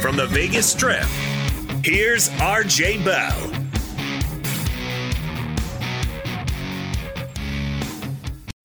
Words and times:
From 0.00 0.16
the 0.16 0.26
Vegas 0.28 0.70
Strip, 0.70 1.04
here's 1.84 2.28
RJ 2.30 3.04
Bell. 3.04 3.56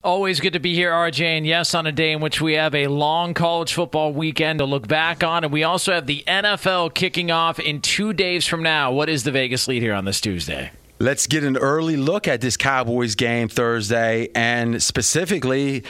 Always 0.04 0.40
good 0.40 0.54
to 0.54 0.60
be 0.60 0.74
here, 0.74 0.92
RJ. 0.92 1.38
And 1.38 1.46
yes, 1.46 1.76
on 1.76 1.86
a 1.86 1.92
day 1.92 2.12
in 2.12 2.22
which 2.22 2.42
we 2.42 2.54
have 2.54 2.74
a 2.74 2.88
long 2.88 3.34
college 3.34 3.74
football 3.74 4.14
weekend 4.14 4.60
to 4.60 4.66
look 4.66 4.88
back 4.88 5.24
on. 5.24 5.44
And 5.44 5.54
we 5.54 5.64
also 5.64 5.94
have 5.94 6.08
the 6.08 6.24
NFL 6.28 6.94
kicking 6.94 7.32
off 7.32 7.60
in 7.60 7.82
two 7.82 8.12
days 8.12 8.48
from 8.48 8.64
now. 8.64 8.92
What 8.92 9.10
is 9.10 9.24
the 9.24 9.32
Vegas 9.32 9.68
lead 9.68 9.82
here 9.82 9.94
on 9.94 10.06
this 10.06 10.20
Tuesday? 10.20 10.72
Let's 11.02 11.26
get 11.26 11.44
an 11.44 11.58
early 11.58 11.98
look 11.98 12.28
at 12.28 12.42
this 12.42 12.58
Cowboys 12.58 13.16
game 13.16 13.50
Thursday 13.50 14.30
and 14.36 14.84
specifically 14.84 15.84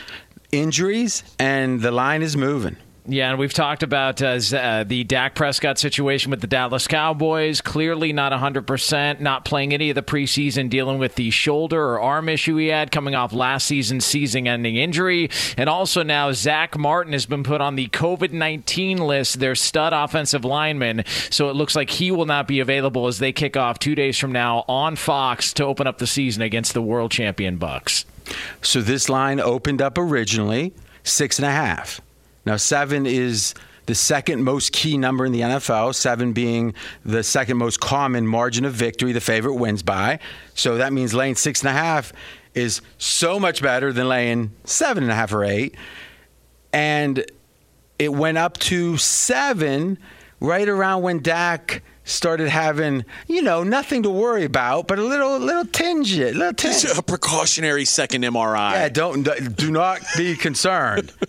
injuries, 0.53 1.26
and 1.38 1.81
the 1.81 1.92
line 1.92 2.22
is 2.22 2.38
moving. 2.38 2.78
Yeah, 3.12 3.30
and 3.31 3.38
we've 3.38 3.54
talked 3.54 3.84
about 3.84 4.22
uh, 4.22 4.40
uh, 4.56 4.86
the 4.86 5.04
Dak 5.04 5.36
Prescott 5.36 5.78
situation 5.78 6.31
with 6.31 6.40
the 6.40 6.48
Dallas 6.48 6.88
Cowboys. 6.88 7.59
Clearly 7.59 8.14
not 8.14 8.31
100%, 8.31 9.20
not 9.20 9.44
playing 9.44 9.73
any 9.73 9.90
of 9.90 9.95
the 9.95 10.02
preseason, 10.02 10.70
dealing 10.70 10.98
with 10.98 11.16
the 11.16 11.30
shoulder 11.30 11.84
or 11.90 12.00
arm 12.00 12.30
issue 12.30 12.56
he 12.56 12.68
had 12.68 12.90
coming 12.90 13.14
off 13.14 13.34
last 13.34 13.68
season's 13.68 14.06
season 14.06 14.48
ending 14.48 14.78
injury. 14.78 15.30
And 15.58 15.68
also 15.68 16.03
now, 16.03 16.31
Zach 16.31 16.78
Martin 16.78 17.12
has 17.12 17.26
been 17.26 17.44
put 17.44 17.59
on 17.59 17.76
the 17.76 17.88
COVID 17.88 18.31
19 18.31 19.00
list, 19.00 19.42
their 19.42 19.56
stud 19.56 19.92
offensive 19.92 20.46
lineman. 20.46 21.03
So 21.30 21.50
it 21.50 21.58
looks 21.58 21.75
like 21.75 21.90
he 21.90 22.12
will 22.12 22.25
not 22.25 22.48
be 22.48 22.62
available 22.62 23.08
as 23.08 23.20
they 23.20 23.34
kick 23.34 23.58
off 23.58 23.78
two 23.78 23.94
days 23.94 24.18
from 24.18 24.31
now 24.31 24.64
on 24.70 24.96
Fox 24.96 25.52
to 25.56 25.66
open 25.66 25.86
up 25.86 25.98
the 25.98 26.08
season 26.08 26.44
against 26.44 26.73
the 26.73 26.81
world 26.81 27.12
champion 27.12 27.58
Bucks. 27.58 28.06
So 28.62 28.81
this 28.81 29.09
line 29.09 29.42
opened 29.42 29.81
up 29.81 29.98
originally 29.98 30.73
six 31.03 31.40
and 31.40 31.46
a 31.46 31.52
half. 31.52 32.00
Now, 32.45 32.58
seven 32.58 33.06
is 33.06 33.53
the 33.86 33.95
second 33.95 34.44
most 34.44 34.72
key 34.72 34.97
number 34.97 35.25
in 35.25 35.31
the 35.31 35.42
NFL, 35.42 35.95
seven 35.95 36.34
being 36.34 36.73
the 37.03 37.23
second 37.23 37.58
most 37.58 37.80
common 37.80 38.28
margin 38.28 38.66
of 38.66 38.73
victory, 38.73 39.11
the 39.11 39.22
favorite 39.22 39.56
wins 39.56 39.84
by. 39.84 40.20
So 40.53 40.78
that 40.78 40.94
means 40.94 41.14
laying 41.14 41.36
six 41.36 41.62
and 41.62 41.69
a 41.69 41.73
half 41.73 42.14
is 42.53 42.81
so 42.97 43.39
much 43.39 43.62
better 43.62 43.92
than 43.94 44.08
laying 44.08 44.52
seven 44.66 45.03
and 45.03 45.12
a 45.12 45.16
half 45.16 45.34
or 45.34 45.44
eight. 45.44 45.75
And 46.73 47.25
it 47.97 48.14
went 48.14 48.38
up 48.38 48.58
to 48.59 48.97
seven 48.97 49.97
right 50.39 50.67
around 50.67 51.02
when 51.03 51.22
Dak 51.22 51.84
started 52.03 52.50
having, 52.50 53.06
you 53.28 53.42
know, 53.42 53.64
nothing 53.64 54.03
to 54.03 54.09
worry 54.09 54.44
about, 54.44 54.88
but 54.88 55.00
a 55.00 55.03
little 55.03 55.38
little 55.39 55.66
tinge, 55.66 56.17
a 56.17 56.31
little 56.31 56.53
tinge. 56.53 56.81
Just 56.81 56.97
a 56.97 57.03
precautionary 57.03 57.86
second 57.86 58.23
MRI. 58.23 58.72
Yeah, 58.73 58.89
don't 58.89 59.23
do 59.56 59.72
not 59.72 60.02
be 60.17 60.36
concerned. 60.36 61.12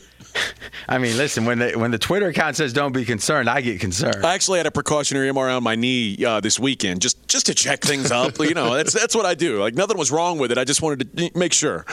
I 0.88 0.98
mean, 0.98 1.16
listen, 1.16 1.44
when 1.44 1.58
the 1.58 1.72
when 1.72 1.90
the 1.90 1.98
Twitter 1.98 2.28
account 2.28 2.56
says 2.56 2.72
"Don't 2.72 2.92
be 2.92 3.04
concerned," 3.04 3.48
I 3.48 3.60
get 3.60 3.80
concerned. 3.80 4.24
I 4.24 4.34
actually 4.34 4.58
had 4.58 4.66
a 4.66 4.70
precautionary 4.70 5.28
MRI 5.30 5.56
on 5.56 5.62
my 5.62 5.74
knee 5.76 6.24
uh, 6.24 6.40
this 6.40 6.58
weekend, 6.58 7.00
just 7.02 7.26
just 7.28 7.46
to 7.46 7.54
check 7.54 7.82
things 7.82 8.10
up. 8.10 8.38
you 8.38 8.54
know, 8.54 8.74
that's 8.74 8.92
that's 8.92 9.14
what 9.14 9.26
I 9.26 9.34
do. 9.34 9.60
Like 9.60 9.74
nothing 9.74 9.96
was 9.98 10.10
wrong 10.10 10.38
with 10.38 10.50
it. 10.52 10.58
I 10.58 10.64
just 10.64 10.82
wanted 10.82 11.16
to 11.16 11.30
make 11.38 11.52
sure. 11.52 11.84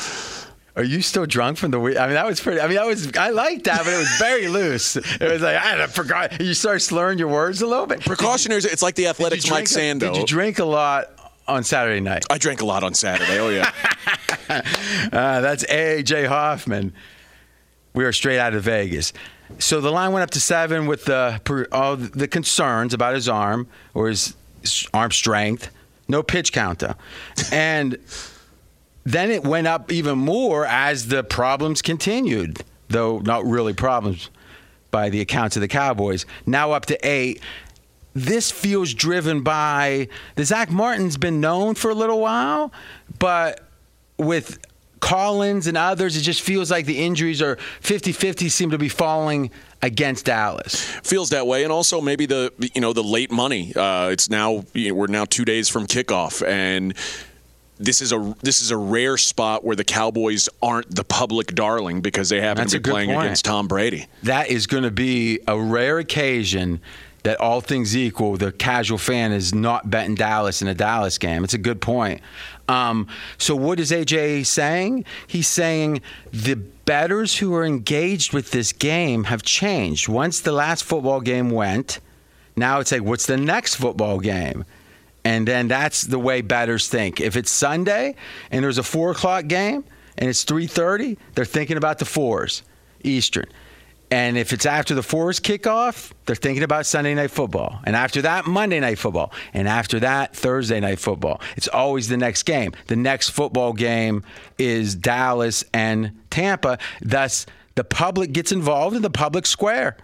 Are 0.75 0.83
you 0.83 1.01
still 1.01 1.25
drunk 1.25 1.57
from 1.57 1.71
the 1.71 1.79
week? 1.79 1.97
I 1.97 2.05
mean, 2.05 2.13
that 2.15 2.25
was 2.25 2.39
pretty. 2.39 2.61
I 2.61 2.67
mean, 2.67 2.77
that 2.77 2.85
was 2.85 3.11
I 3.17 3.31
liked 3.31 3.65
that, 3.65 3.83
but 3.83 3.93
it 3.93 3.97
was 3.97 4.09
very 4.17 4.47
loose. 4.59 4.95
It 4.95 5.21
was 5.21 5.41
like 5.41 5.57
I 5.57 5.85
forgot. 5.87 6.39
You 6.39 6.53
start 6.53 6.81
slurring 6.81 7.19
your 7.19 7.27
words 7.27 7.61
a 7.61 7.67
little 7.67 7.85
bit. 7.87 8.01
Precautionary. 8.01 8.61
It's 8.63 8.81
like 8.81 8.95
the 8.95 9.07
Athletic's 9.07 9.49
Mike 9.49 9.65
Sando. 9.65 9.99
Did 9.99 10.17
you 10.17 10.25
drink 10.25 10.59
a 10.59 10.65
lot 10.65 11.07
on 11.47 11.63
Saturday 11.63 11.99
night? 11.99 12.25
I 12.29 12.37
drank 12.37 12.61
a 12.61 12.65
lot 12.65 12.83
on 12.83 12.93
Saturday. 12.93 13.39
Oh 13.39 13.49
yeah. 13.49 13.71
Uh, 14.49 15.41
that's 15.41 15.63
AJ 15.65 16.27
Hoffman. 16.27 16.93
We 17.93 18.05
are 18.05 18.11
straight 18.11 18.39
out 18.39 18.53
of 18.53 18.63
Vegas. 18.63 19.13
So 19.57 19.81
the 19.81 19.91
line 19.91 20.11
went 20.11 20.23
up 20.23 20.29
to 20.31 20.39
seven 20.39 20.85
with 20.85 21.05
the 21.05 21.39
all 21.71 21.95
the 21.95 22.27
concerns 22.27 22.93
about 22.93 23.15
his 23.15 23.27
arm 23.27 23.67
or 23.93 24.07
his 24.07 24.35
arm 24.93 25.11
strength. 25.11 25.71
No 26.07 26.23
pitch 26.23 26.53
count 26.53 26.79
though, 26.79 26.95
and 27.51 27.97
then 29.03 29.31
it 29.31 29.43
went 29.43 29.67
up 29.67 29.91
even 29.91 30.17
more 30.19 30.65
as 30.65 31.07
the 31.07 31.23
problems 31.23 31.81
continued, 31.81 32.63
though 32.89 33.19
not 33.19 33.45
really 33.45 33.73
problems 33.73 34.29
by 34.91 35.09
the 35.09 35.21
accounts 35.21 35.55
of 35.55 35.61
the 35.61 35.67
Cowboys. 35.67 36.25
Now 36.45 36.71
up 36.71 36.85
to 36.87 37.07
eight. 37.07 37.41
This 38.13 38.51
feels 38.51 38.93
driven 38.93 39.43
by 39.43 40.09
the 40.35 40.43
Zach 40.43 40.71
Martin's 40.71 41.17
been 41.17 41.39
known 41.39 41.75
for 41.75 41.91
a 41.91 41.95
little 41.95 42.19
while, 42.19 42.71
but 43.19 43.67
with 44.17 44.59
Collins 44.99 45.67
and 45.67 45.77
others, 45.77 46.17
it 46.17 46.21
just 46.21 46.41
feels 46.41 46.69
like 46.69 46.85
the 46.85 46.99
injuries 46.99 47.41
are 47.41 47.57
50 47.81 48.11
50 48.11 48.49
seem 48.49 48.71
to 48.71 48.77
be 48.77 48.89
falling 48.89 49.51
against 49.81 50.25
Dallas. 50.25 50.83
feels 51.03 51.29
that 51.29 51.47
way, 51.47 51.63
and 51.63 51.71
also 51.71 52.01
maybe 52.01 52.25
the 52.25 52.51
you 52.73 52.81
know 52.81 52.93
the 52.93 53.03
late 53.03 53.31
money. 53.31 53.73
Uh, 53.75 54.09
it's 54.09 54.29
now 54.29 54.65
you 54.73 54.89
know, 54.89 54.95
we're 54.95 55.07
now 55.07 55.25
two 55.25 55.45
days 55.45 55.69
from 55.69 55.87
kickoff, 55.87 56.45
and 56.45 56.93
this 57.77 58.01
is 58.01 58.11
a 58.11 58.35
this 58.41 58.61
is 58.61 58.71
a 58.71 58.77
rare 58.77 59.17
spot 59.17 59.63
where 59.63 59.75
the 59.75 59.85
Cowboys 59.85 60.49
aren't 60.61 60.93
the 60.93 61.03
public 61.05 61.55
darling 61.55 62.01
because 62.01 62.29
they 62.29 62.41
happen 62.41 62.61
That's 62.63 62.73
to 62.73 62.79
be 62.81 62.89
playing 62.89 63.09
point. 63.09 63.25
against 63.25 63.45
Tom 63.45 63.67
Brady. 63.67 64.07
That 64.23 64.49
is 64.49 64.67
going 64.67 64.83
to 64.83 64.91
be 64.91 65.39
a 65.47 65.57
rare 65.57 65.97
occasion 65.99 66.81
that 67.23 67.39
all 67.39 67.61
things 67.61 67.95
equal, 67.95 68.37
the 68.37 68.51
casual 68.51 68.97
fan 68.97 69.31
is 69.31 69.53
not 69.53 69.89
betting 69.89 70.15
Dallas 70.15 70.61
in 70.61 70.67
a 70.67 70.73
Dallas 70.73 71.17
game. 71.17 71.43
It's 71.43 71.53
a 71.53 71.59
good 71.59 71.81
point. 71.81 72.21
Um, 72.67 73.07
so, 73.37 73.55
what 73.55 73.79
is 73.79 73.91
AJ 73.91 74.45
saying? 74.45 75.05
He's 75.27 75.47
saying 75.47 76.01
the 76.31 76.55
bettors 76.55 77.37
who 77.37 77.53
are 77.55 77.65
engaged 77.65 78.33
with 78.33 78.51
this 78.51 78.71
game 78.71 79.25
have 79.25 79.43
changed. 79.43 80.07
Once 80.07 80.39
the 80.41 80.51
last 80.51 80.83
football 80.83 81.19
game 81.19 81.49
went, 81.49 81.99
now 82.55 82.79
it's 82.79 82.91
like, 82.91 83.03
what's 83.03 83.25
the 83.25 83.37
next 83.37 83.75
football 83.75 84.19
game? 84.19 84.65
And 85.25 85.47
then 85.47 85.67
that's 85.67 86.03
the 86.03 86.19
way 86.19 86.41
bettors 86.41 86.87
think. 86.87 87.19
If 87.19 87.35
it's 87.35 87.51
Sunday 87.51 88.15
and 88.51 88.63
there's 88.63 88.77
a 88.77 88.83
four 88.83 89.11
o'clock 89.11 89.47
game 89.47 89.83
and 90.17 90.29
it's 90.29 90.43
three 90.43 90.67
thirty, 90.67 91.17
they're 91.35 91.45
thinking 91.45 91.77
about 91.77 91.99
the 91.99 92.05
fours, 92.05 92.63
Eastern. 93.03 93.47
And 94.11 94.37
if 94.37 94.53
it's 94.53 94.65
after 94.65 94.95
the 94.95 95.03
fours 95.03 95.39
kickoff, 95.39 96.11
they're 96.25 96.35
thinking 96.35 96.63
about 96.63 96.87
Sunday 96.87 97.13
night 97.13 97.29
football. 97.29 97.79
And 97.85 97.95
after 97.95 98.23
that, 98.23 98.47
Monday 98.47 98.79
night 98.79 98.97
football. 98.97 99.31
And 99.53 99.67
after 99.67 99.99
that, 99.99 100.35
Thursday 100.35 100.79
night 100.79 100.97
football. 100.97 101.41
It's 101.55 101.67
always 101.67 102.07
the 102.07 102.17
next 102.17 102.43
game. 102.43 102.73
The 102.87 102.95
next 102.95 103.29
football 103.29 103.73
game 103.73 104.23
is 104.57 104.95
Dallas 104.95 105.63
and 105.73 106.19
Tampa. 106.31 106.79
Thus, 107.01 107.45
the 107.75 107.83
public 107.83 108.31
gets 108.31 108.51
involved 108.51 108.95
in 108.95 109.03
the 109.03 109.11
public 109.11 109.45
square. 109.45 109.95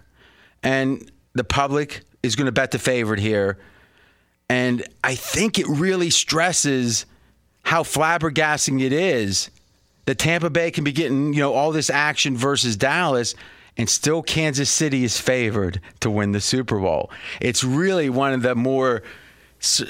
And 0.62 1.12
the 1.34 1.44
public 1.44 2.02
is 2.22 2.36
going 2.36 2.46
to 2.46 2.52
bet 2.52 2.72
the 2.72 2.80
favorite 2.80 3.20
here. 3.20 3.58
And 4.50 4.88
I 5.04 5.16
think 5.16 5.58
it 5.58 5.68
really 5.68 6.12
stresses 6.12 7.08
how 7.64 7.82
flabbergasting 7.82 8.82
it 8.84 8.94
is 8.94 9.50
that 10.06 10.20
Tampa 10.20 10.52
Bay 10.52 10.70
can 10.70 10.84
be 10.84 10.92
getting, 10.92 11.34
you 11.34 11.40
know, 11.40 11.54
all 11.54 11.72
this 11.72 11.90
action 11.90 12.38
versus 12.38 12.78
Dallas 12.78 13.34
and 13.78 13.90
still 13.90 14.22
Kansas 14.22 14.70
City 14.70 15.04
is 15.04 15.20
favored 15.20 15.82
to 16.00 16.10
win 16.10 16.32
the 16.32 16.42
Super 16.42 16.80
Bowl. 16.80 17.10
It's 17.42 17.64
really 17.64 18.10
one 18.10 18.34
of 18.34 18.42
the 18.42 18.56
more 18.56 19.04
su- 19.60 19.88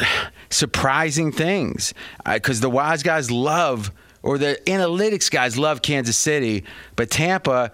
surprising 0.49 1.31
things 1.31 1.93
uh, 2.25 2.35
because 2.35 2.61
the 2.61 2.69
wise 2.69 3.03
guys 3.03 3.29
love 3.29 3.91
or 4.23 4.39
the 4.39 4.59
analytics 4.65 5.29
guys 5.29 5.55
love 5.57 5.83
Kansas 5.83 6.17
City, 6.17 6.63
but 6.95 7.11
Tampa, 7.11 7.71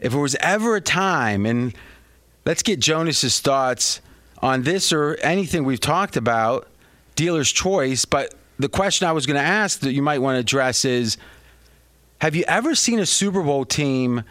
if 0.00 0.10
there 0.10 0.20
was 0.20 0.34
ever 0.36 0.74
a 0.74 0.80
time, 0.80 1.46
and 1.46 1.72
let's 2.44 2.64
get 2.64 2.80
Jonas's 2.80 3.38
thoughts 3.38 4.00
on 4.42 4.62
this 4.62 4.92
or 4.92 5.14
anything 5.22 5.62
we've 5.64 5.78
talked 5.78 6.16
about, 6.16 6.66
dealer's 7.14 7.52
choice. 7.52 8.04
But 8.04 8.34
the 8.58 8.68
question 8.68 9.06
I 9.06 9.12
was 9.12 9.24
going 9.24 9.36
to 9.36 9.46
ask 9.46 9.80
that 9.80 9.92
you 9.92 10.02
might 10.02 10.18
want 10.18 10.34
to 10.34 10.40
address 10.40 10.84
is 10.84 11.16
Have 12.20 12.34
you 12.34 12.44
ever 12.48 12.74
seen 12.74 12.98
a 12.98 13.06
Super 13.06 13.42
Bowl 13.42 13.64
team 13.64 14.24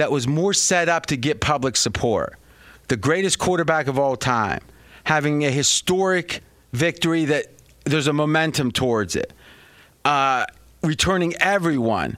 that 0.00 0.10
was 0.10 0.26
more 0.26 0.52
set 0.54 0.88
up 0.88 1.06
to 1.06 1.16
get 1.16 1.40
public 1.40 1.76
support? 1.76 2.38
The 2.88 2.96
greatest 2.96 3.38
quarterback 3.38 3.86
of 3.86 3.98
all 3.98 4.16
time, 4.16 4.60
having 5.04 5.44
a 5.44 5.50
historic 5.50 6.42
victory 6.72 7.26
that 7.26 7.46
there's 7.84 8.06
a 8.08 8.12
momentum 8.12 8.72
towards 8.72 9.16
it. 9.16 9.32
uh, 10.04 10.46
returning 10.82 11.34
everyone. 11.40 12.16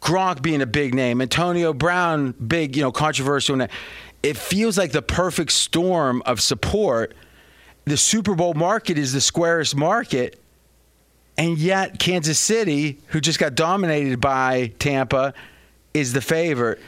Gronk 0.00 0.42
being 0.42 0.62
a 0.62 0.66
big 0.66 0.94
name, 0.94 1.20
Antonio 1.22 1.72
Brown, 1.72 2.32
big, 2.32 2.76
you 2.76 2.82
know, 2.82 2.92
controversial. 2.92 3.66
It 4.22 4.36
feels 4.36 4.76
like 4.76 4.92
the 4.92 5.02
perfect 5.02 5.52
storm 5.52 6.22
of 6.26 6.40
support. 6.40 7.14
The 7.86 7.96
Super 7.96 8.34
Bowl 8.34 8.54
market 8.54 8.98
is 8.98 9.12
the 9.12 9.20
squarest 9.20 9.74
market, 9.76 10.40
and 11.36 11.58
yet 11.58 11.98
Kansas 11.98 12.38
City, 12.38 12.98
who 13.08 13.20
just 13.20 13.38
got 13.38 13.54
dominated 13.54 14.20
by 14.20 14.72
Tampa, 14.78 15.34
is 15.94 16.12
the 16.12 16.20
favorite. 16.20 16.80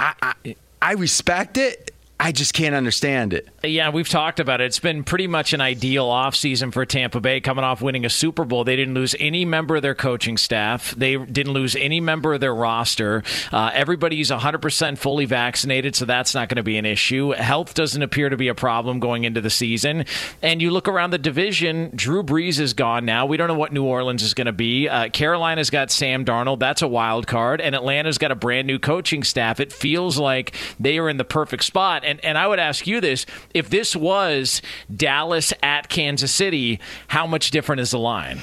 I, 0.00 0.14
I, 0.22 0.92
respect 0.92 1.58
it. 1.58 1.89
I 2.22 2.32
just 2.32 2.52
can't 2.52 2.74
understand 2.74 3.32
it. 3.32 3.48
Yeah, 3.64 3.88
we've 3.88 4.08
talked 4.08 4.40
about 4.40 4.60
it. 4.60 4.64
It's 4.64 4.78
been 4.78 5.04
pretty 5.04 5.26
much 5.26 5.54
an 5.54 5.62
ideal 5.62 6.06
offseason 6.06 6.70
for 6.70 6.84
Tampa 6.84 7.18
Bay 7.18 7.40
coming 7.40 7.64
off 7.64 7.80
winning 7.80 8.04
a 8.04 8.10
Super 8.10 8.44
Bowl. 8.44 8.62
They 8.62 8.76
didn't 8.76 8.92
lose 8.92 9.16
any 9.18 9.46
member 9.46 9.76
of 9.76 9.82
their 9.82 9.94
coaching 9.94 10.36
staff, 10.36 10.94
they 10.94 11.16
didn't 11.16 11.54
lose 11.54 11.74
any 11.76 11.98
member 11.98 12.34
of 12.34 12.40
their 12.40 12.54
roster. 12.54 13.22
Uh, 13.50 13.70
everybody's 13.72 14.30
100% 14.30 14.98
fully 14.98 15.24
vaccinated, 15.24 15.96
so 15.96 16.04
that's 16.04 16.34
not 16.34 16.50
going 16.50 16.56
to 16.56 16.62
be 16.62 16.76
an 16.76 16.84
issue. 16.84 17.30
Health 17.30 17.72
doesn't 17.72 18.02
appear 18.02 18.28
to 18.28 18.36
be 18.36 18.48
a 18.48 18.54
problem 18.54 19.00
going 19.00 19.24
into 19.24 19.40
the 19.40 19.48
season. 19.48 20.04
And 20.42 20.60
you 20.60 20.72
look 20.72 20.88
around 20.88 21.12
the 21.12 21.18
division, 21.18 21.90
Drew 21.94 22.22
Brees 22.22 22.60
is 22.60 22.74
gone 22.74 23.06
now. 23.06 23.24
We 23.24 23.38
don't 23.38 23.48
know 23.48 23.54
what 23.54 23.72
New 23.72 23.84
Orleans 23.84 24.22
is 24.22 24.34
going 24.34 24.46
to 24.46 24.52
be. 24.52 24.90
Uh, 24.90 25.08
Carolina's 25.08 25.70
got 25.70 25.90
Sam 25.90 26.26
Darnold. 26.26 26.58
That's 26.58 26.82
a 26.82 26.88
wild 26.88 27.26
card. 27.26 27.62
And 27.62 27.74
Atlanta's 27.74 28.18
got 28.18 28.30
a 28.30 28.34
brand 28.34 28.66
new 28.66 28.78
coaching 28.78 29.22
staff. 29.22 29.58
It 29.58 29.72
feels 29.72 30.18
like 30.18 30.54
they 30.78 30.98
are 30.98 31.08
in 31.08 31.16
the 31.16 31.24
perfect 31.24 31.64
spot 31.64 32.04
and 32.10 32.24
and 32.24 32.36
I 32.36 32.46
would 32.46 32.58
ask 32.58 32.86
you 32.86 33.00
this: 33.00 33.26
if 33.54 33.70
this 33.70 33.96
was 33.96 34.60
Dallas 34.94 35.52
at 35.62 35.88
Kansas 35.88 36.32
City, 36.32 36.80
how 37.08 37.26
much 37.26 37.50
different 37.50 37.80
is 37.80 37.92
the 37.92 37.98
line? 37.98 38.38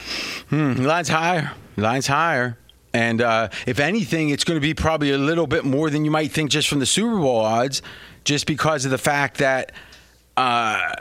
Hmm, 0.49 0.73
line's 0.73 1.09
higher. 1.09 1.51
Line's 1.75 2.07
higher. 2.07 2.57
And 2.93 3.21
uh, 3.21 3.49
if 3.67 3.79
anything, 3.79 4.29
it's 4.29 4.43
going 4.43 4.55
to 4.55 4.61
be 4.61 4.73
probably 4.73 5.11
a 5.11 5.17
little 5.17 5.45
bit 5.45 5.65
more 5.65 5.89
than 5.89 6.03
you 6.05 6.09
might 6.09 6.31
think 6.31 6.49
just 6.49 6.67
from 6.67 6.79
the 6.79 6.85
Super 6.85 7.17
Bowl 7.17 7.41
odds, 7.41 7.81
just 8.23 8.47
because 8.47 8.85
of 8.85 8.91
the 8.91 8.97
fact 8.97 9.37
that 9.37 9.71
uh, 10.37 10.93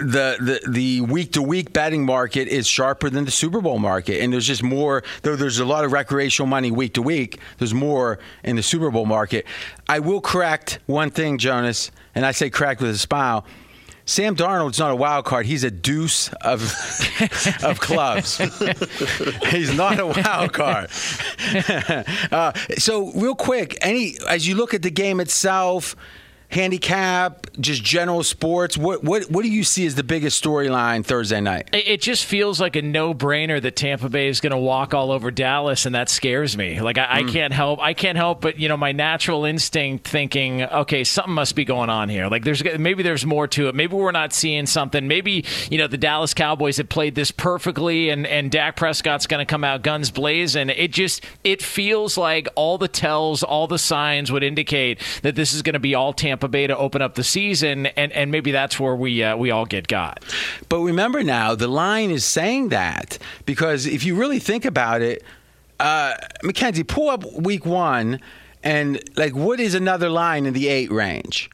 the 0.00 0.36
the 0.40 0.60
the 0.68 1.00
week 1.02 1.32
to 1.32 1.42
week 1.42 1.72
betting 1.72 2.04
market 2.04 2.48
is 2.48 2.66
sharper 2.66 3.08
than 3.08 3.24
the 3.24 3.30
Super 3.30 3.60
Bowl 3.60 3.78
market, 3.78 4.20
and 4.20 4.32
there's 4.32 4.46
just 4.46 4.64
more. 4.64 5.04
Though 5.22 5.36
there's 5.36 5.60
a 5.60 5.64
lot 5.64 5.84
of 5.84 5.92
recreational 5.92 6.48
money 6.48 6.72
week 6.72 6.94
to 6.94 7.02
week, 7.02 7.38
there's 7.58 7.72
more 7.72 8.18
in 8.42 8.56
the 8.56 8.62
Super 8.62 8.90
Bowl 8.90 9.06
market. 9.06 9.46
I 9.88 10.00
will 10.00 10.20
correct 10.20 10.80
one 10.86 11.10
thing, 11.10 11.38
Jonas, 11.38 11.92
and 12.16 12.26
I 12.26 12.32
say 12.32 12.50
correct 12.50 12.80
with 12.80 12.90
a 12.90 12.98
smile. 12.98 13.46
Sam 14.04 14.34
Darnold's 14.34 14.80
not 14.80 14.90
a 14.90 14.96
wild 14.96 15.26
card. 15.26 15.46
He's 15.46 15.62
a 15.62 15.70
deuce 15.70 16.32
of 16.40 16.62
of 17.62 17.78
clubs. 17.78 18.38
He's 19.48 19.72
not 19.76 20.00
a 20.00 20.06
wild 20.06 20.52
card. 20.52 20.90
uh, 22.32 22.52
so, 22.78 23.12
real 23.12 23.36
quick, 23.36 23.78
any 23.80 24.16
as 24.28 24.48
you 24.48 24.56
look 24.56 24.74
at 24.74 24.82
the 24.82 24.90
game 24.90 25.20
itself, 25.20 25.94
handicap, 26.52 27.46
just 27.60 27.82
general 27.84 28.22
sports. 28.22 28.76
What 28.76 29.04
what 29.04 29.30
what 29.30 29.42
do 29.42 29.50
you 29.50 29.64
see 29.64 29.86
as 29.86 29.94
the 29.94 30.02
biggest 30.02 30.42
storyline 30.42 31.04
Thursday 31.04 31.40
night? 31.40 31.68
It 31.72 31.88
it 31.88 32.00
just 32.00 32.24
feels 32.24 32.60
like 32.60 32.76
a 32.76 32.82
no-brainer 32.82 33.60
that 33.62 33.76
Tampa 33.76 34.08
Bay 34.08 34.28
is 34.28 34.40
going 34.40 34.52
to 34.52 34.58
walk 34.58 34.94
all 34.94 35.12
over 35.12 35.30
Dallas, 35.30 35.86
and 35.86 35.94
that 35.94 36.08
scares 36.08 36.56
me. 36.56 36.80
Like 36.80 36.98
I, 36.98 37.18
I 37.18 37.22
hmm. 37.22 37.28
can't 37.28 37.52
help, 37.52 37.80
I 37.80 37.94
can't 37.94 38.16
help, 38.16 38.40
but 38.40 38.58
you 38.58 38.68
know, 38.68 38.76
my 38.76 38.92
natural 38.92 39.44
instinct 39.44 40.08
thinking, 40.08 40.62
okay, 40.62 41.04
something 41.04 41.34
must 41.34 41.54
be 41.54 41.64
going 41.64 41.90
on 41.90 42.08
here. 42.08 42.28
Like 42.28 42.44
there's 42.44 42.62
maybe 42.78 43.02
there's 43.02 43.26
more 43.26 43.46
to 43.48 43.68
it. 43.68 43.74
Maybe 43.74 43.94
we're 43.94 44.12
not 44.12 44.32
seeing 44.32 44.66
something. 44.66 45.06
Maybe 45.06 45.44
you 45.70 45.78
know 45.78 45.86
the 45.86 45.98
Dallas 45.98 46.34
Cowboys 46.34 46.78
have 46.78 46.88
played 46.88 47.14
this 47.14 47.30
perfectly, 47.30 48.08
and 48.10 48.26
and 48.26 48.50
Dak 48.50 48.76
Prescott's 48.76 49.26
going 49.26 49.44
to 49.44 49.50
come 49.50 49.64
out 49.64 49.82
guns 49.82 50.10
blazing. 50.10 50.70
It 50.70 50.92
just 50.92 51.24
it 51.44 51.62
feels 51.62 52.16
like 52.16 52.48
all 52.54 52.78
the 52.78 52.88
tells, 52.88 53.42
all 53.42 53.66
the 53.66 53.78
signs 53.78 54.32
would 54.32 54.42
indicate 54.42 55.00
that 55.22 55.34
this 55.34 55.52
is 55.52 55.62
going 55.62 55.74
to 55.74 55.80
be 55.80 55.94
all 55.94 56.12
Tampa 56.12 56.48
Bay 56.48 56.66
to 56.66 56.76
open 56.76 57.02
up 57.02 57.14
the 57.14 57.24
season, 57.24 57.41
and 57.62 57.86
and 57.86 58.30
maybe 58.30 58.52
that's 58.52 58.78
where 58.78 58.94
we 58.94 59.22
uh, 59.22 59.36
we 59.36 59.50
all 59.50 59.66
get 59.66 59.88
got. 59.88 60.24
But 60.68 60.80
remember 60.80 61.22
now, 61.22 61.54
the 61.54 61.68
line 61.68 62.10
is 62.10 62.24
saying 62.24 62.68
that 62.68 63.18
because 63.46 63.86
if 63.86 64.04
you 64.04 64.14
really 64.14 64.38
think 64.38 64.64
about 64.64 65.02
it, 65.02 65.24
uh, 65.80 66.14
Mackenzie, 66.42 66.84
pull 66.84 67.10
up 67.10 67.24
week 67.32 67.66
one, 67.66 68.20
and 68.62 69.02
like, 69.16 69.34
what 69.34 69.60
is 69.60 69.74
another 69.74 70.08
line 70.08 70.46
in 70.46 70.54
the 70.54 70.68
eight 70.68 70.90
range? 70.90 71.50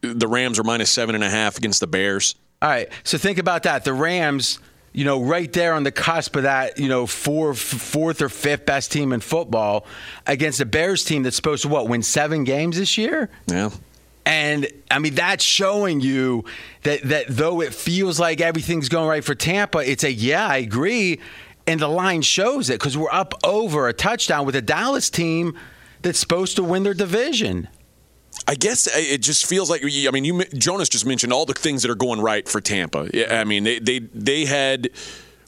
The 0.00 0.28
Rams 0.28 0.58
are 0.58 0.64
minus 0.64 0.90
seven 0.90 1.14
and 1.14 1.24
a 1.24 1.30
half 1.30 1.56
against 1.56 1.80
the 1.80 1.86
Bears. 1.86 2.34
All 2.60 2.68
right, 2.68 2.88
so 3.04 3.16
think 3.16 3.38
about 3.38 3.62
that. 3.62 3.84
The 3.84 3.94
Rams, 3.94 4.58
you 4.92 5.04
know, 5.04 5.22
right 5.22 5.50
there 5.52 5.72
on 5.72 5.82
the 5.82 5.92
cusp 5.92 6.36
of 6.36 6.42
that, 6.42 6.78
you 6.78 6.88
know, 6.88 7.06
four, 7.06 7.54
fourth 7.54 8.20
or 8.20 8.28
fifth 8.28 8.66
best 8.66 8.92
team 8.92 9.12
in 9.12 9.20
football 9.20 9.86
against 10.26 10.60
a 10.60 10.66
Bears 10.66 11.04
team 11.04 11.22
that's 11.22 11.36
supposed 11.36 11.62
to 11.62 11.68
what 11.68 11.88
win 11.88 12.02
seven 12.02 12.44
games 12.44 12.76
this 12.76 12.98
year. 12.98 13.30
Yeah. 13.46 13.70
And 14.30 14.68
I 14.88 15.00
mean, 15.00 15.16
that's 15.16 15.42
showing 15.42 16.00
you 16.00 16.44
that, 16.84 17.02
that 17.02 17.24
though 17.28 17.60
it 17.62 17.74
feels 17.74 18.20
like 18.20 18.40
everything's 18.40 18.88
going 18.88 19.08
right 19.08 19.24
for 19.24 19.34
Tampa, 19.34 19.78
it's 19.78 20.04
a 20.04 20.12
yeah, 20.12 20.46
I 20.46 20.58
agree. 20.58 21.18
And 21.66 21.80
the 21.80 21.88
line 21.88 22.22
shows 22.22 22.70
it 22.70 22.74
because 22.74 22.96
we're 22.96 23.10
up 23.10 23.34
over 23.42 23.88
a 23.88 23.92
touchdown 23.92 24.46
with 24.46 24.54
a 24.54 24.62
Dallas 24.62 25.10
team 25.10 25.58
that's 26.02 26.20
supposed 26.20 26.54
to 26.56 26.62
win 26.62 26.84
their 26.84 26.94
division. 26.94 27.66
I 28.46 28.54
guess 28.54 28.86
uh, 28.86 28.92
it 28.94 29.20
just 29.20 29.46
feels 29.46 29.68
like 29.68 29.82
I 29.82 30.10
mean, 30.12 30.24
you 30.24 30.44
Jonas 30.44 30.88
just 30.88 31.04
mentioned 31.04 31.32
all 31.32 31.44
the 31.44 31.52
things 31.52 31.82
that 31.82 31.90
are 31.90 31.96
going 31.96 32.20
right 32.20 32.48
for 32.48 32.60
Tampa. 32.60 33.10
I 33.34 33.42
mean, 33.42 33.64
they 33.64 33.80
they 33.80 33.98
they 33.98 34.44
had 34.44 34.90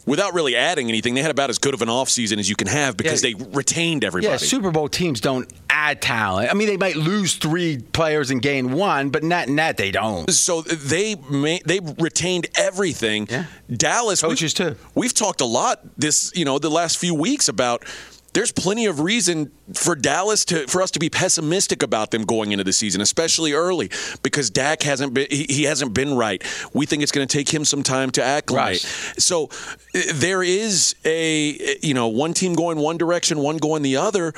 without 0.07 0.35
really 0.35 0.57
adding 0.57 0.89
anything, 0.89 1.15
they 1.15 1.23
had 1.23 1.31
about 1.31 1.51
as 1.51 1.59
good 1.59 1.75
of 1.75 1.83
an 1.83 1.89
offseason 1.89 2.39
as 2.39 2.49
you 2.49 2.57
can 2.57 2.67
have 2.69 2.97
because 2.97 3.23
Yeah. 3.23 3.35
they 3.39 3.45
retained 3.53 4.05
everybody. 4.05 4.31
Yeah, 4.33 4.37
Super 4.39 4.71
Bowl 4.71 4.89
teams 4.89 5.21
don't 5.21 5.51
add 5.71 6.03
talent. 6.03 6.51
I 6.51 6.55
mean, 6.55 6.69
they 6.69 6.77
might 6.77 6.97
lose 6.97 7.35
three 7.35 7.79
players 7.79 8.31
and 8.31 8.41
gain 8.43 8.73
one, 8.73 9.11
but 9.11 9.23
net 9.23 9.47
and 9.49 9.57
net 9.57 9.77
they 9.77 9.91
don't. 9.91 10.31
so 10.33 10.63
they 10.63 11.15
ma- 11.29 11.59
they 11.65 11.81
retained 11.99 12.49
everything. 12.57 13.27
Yeah. 13.31 13.45
Dallas 13.75 14.21
Coaches, 14.21 14.55
we've, 14.59 14.69
too. 14.69 14.77
We've 14.95 15.15
talked 15.15 15.41
a 15.41 15.47
lot 15.47 15.81
this 15.97 16.33
you 16.35 16.45
know 16.45 16.59
the 16.59 16.71
last 16.71 16.99
few 16.99 17.15
weeks 17.15 17.49
about. 17.49 17.85
There's 18.33 18.51
plenty 18.51 18.87
of 18.87 19.01
reason 19.01 19.53
for 19.75 19.95
Dallas 19.95 20.45
to 20.47 20.67
for 20.67 20.81
us 20.81 20.91
to 20.93 20.99
be 20.99 21.11
pessimistic 21.11 21.83
about 21.83 22.11
them 22.11 22.25
going 22.25 22.53
into 22.53 22.65
the 22.65 22.73
season, 22.73 23.01
especially 23.01 23.53
early, 23.53 23.91
because 24.23 24.49
Dak 24.49 24.83
hasn't 24.83 25.13
been 25.13 25.27
he, 25.31 25.45
he 25.49 25.63
hasn't 25.65 25.93
been 25.93 26.15
right. 26.15 26.43
We 26.73 26.87
think 26.87 27.03
it's 27.03 27.13
going 27.13 27.27
to 27.27 27.33
take 27.33 27.49
him 27.49 27.65
some 27.65 27.83
time 27.83 28.11
to 28.13 28.23
acclimate. 28.23 28.83
Right. 28.85 29.21
So 29.23 29.51
uh, 29.95 30.01
there 30.15 30.43
is 30.43 30.95
a 31.05 31.79
you 31.83 31.95
know 31.95 32.09
one 32.09 32.33
team 32.33 32.55
going 32.55 32.79
one 32.79 32.97
direction, 32.97 33.39
one 33.39 33.59
going 33.59 33.83
the 33.83 33.97
other, 33.97 34.33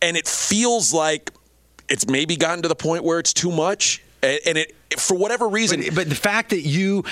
and 0.00 0.16
it 0.16 0.28
feels 0.28 0.92
like 0.92 1.32
it's 1.88 2.06
maybe 2.06 2.36
gotten 2.36 2.62
to 2.62 2.68
the 2.68 2.76
point 2.76 3.04
where 3.04 3.18
it's 3.18 3.32
too 3.32 3.50
much, 3.50 4.02
and 4.22 4.38
and 4.46 4.58
it 4.58 4.74
for 4.98 5.16
whatever 5.16 5.48
reason. 5.48 5.80
But, 5.80 5.94
but 5.94 6.08
the 6.08 6.14
fact 6.14 6.50
that 6.50 6.62
you, 6.62 7.04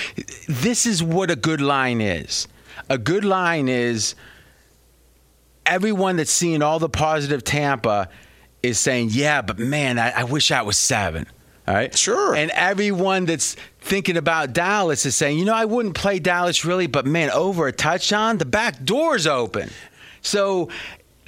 this 0.48 0.86
is 0.86 1.02
what 1.02 1.30
a 1.30 1.36
good 1.36 1.60
line 1.60 2.00
is. 2.00 2.46
A 2.88 2.98
good 2.98 3.24
line 3.24 3.68
is 3.68 4.14
everyone 5.70 6.16
that's 6.16 6.30
seeing 6.30 6.60
all 6.60 6.78
the 6.78 6.88
positive 6.88 7.44
Tampa 7.44 8.08
is 8.62 8.78
saying, 8.78 9.08
yeah, 9.12 9.40
but 9.40 9.58
man, 9.58 9.98
I, 9.98 10.10
I 10.10 10.24
wish 10.24 10.50
I 10.50 10.62
was 10.62 10.76
seven. 10.76 11.26
All 11.66 11.74
right. 11.74 11.96
Sure. 11.96 12.34
And 12.34 12.50
everyone 12.50 13.26
that's 13.26 13.54
thinking 13.80 14.16
about 14.16 14.52
Dallas 14.52 15.06
is 15.06 15.14
saying, 15.14 15.38
you 15.38 15.44
know, 15.44 15.54
I 15.54 15.66
wouldn't 15.66 15.94
play 15.94 16.18
Dallas 16.18 16.64
really, 16.64 16.88
but 16.88 17.06
man, 17.06 17.30
over 17.30 17.68
a 17.68 17.72
touchdown, 17.72 18.38
the 18.38 18.44
back 18.44 18.84
door's 18.84 19.26
open. 19.26 19.70
So 20.20 20.68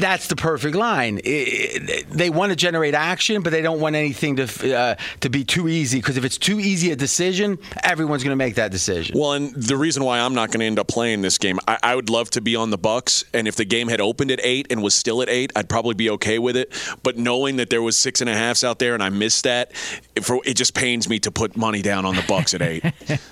that's 0.02 0.26
the 0.26 0.37
perfect 0.37 0.75
line. 0.75 1.18
It- 1.18 1.88
it- 1.90 2.11
they 2.11 2.28
want 2.28 2.50
to 2.50 2.56
generate 2.56 2.94
action, 2.94 3.40
but 3.42 3.50
they 3.52 3.62
don't 3.62 3.80
want 3.80 3.94
anything 3.97 4.37
to 4.37 4.76
uh, 4.76 4.94
to 5.21 5.30
be 5.30 5.44
too 5.44 5.68
easy. 5.68 5.99
Because 5.99 6.16
if 6.16 6.25
it's 6.25 6.37
too 6.38 6.59
easy 6.61 6.90
a 6.90 6.97
decision, 6.97 7.59
everyone's 7.85 8.23
going 8.25 8.32
to 8.32 8.44
make 8.44 8.56
that 8.56 8.71
decision. 8.73 9.16
Well, 9.18 9.32
and 9.32 9.54
the 9.54 9.76
reason 9.76 10.02
why 10.04 10.18
I'm 10.18 10.35
not 10.35 10.49
going 10.50 10.61
to 10.61 10.66
end 10.66 10.78
up 10.78 10.88
playing 10.88 11.23
this 11.23 11.38
game, 11.38 11.59
I, 11.68 11.78
I 11.82 11.94
would 11.94 12.11
love 12.11 12.28
to 12.30 12.40
be 12.40 12.56
on 12.56 12.71
the 12.71 12.78
Bucks, 12.78 13.25
and 13.32 13.47
if 13.47 13.54
the 13.56 13.64
game 13.64 13.88
had 13.88 14.00
opened 14.00 14.30
at 14.30 14.40
eight 14.42 14.66
and 14.71 14.82
was 14.82 14.94
still 14.94 15.23
at 15.23 15.28
eight, 15.28 15.52
I'd 15.56 15.68
probably 15.68 15.94
be 15.94 16.11
okay 16.11 16.38
with 16.38 16.56
it. 16.56 16.73
But 17.02 17.16
knowing 17.16 17.56
that 17.56 17.71
there 17.71 17.82
was 17.82 17.97
six 17.97 18.21
and 18.21 18.28
a 18.28 18.35
halfs 18.35 18.64
out 18.64 18.78
there 18.80 18.94
and 18.94 19.02
I 19.02 19.09
missed 19.11 19.44
that, 19.44 19.71
it, 20.16 20.25
for, 20.25 20.40
it 20.44 20.54
just 20.54 20.75
pains 20.75 21.09
me 21.09 21.18
to 21.21 21.30
put 21.30 21.56
money 21.56 21.80
down 21.82 22.04
on 22.04 22.16
the 22.16 22.25
Bucks 22.26 22.52
at 22.54 22.62
eight. 22.62 22.82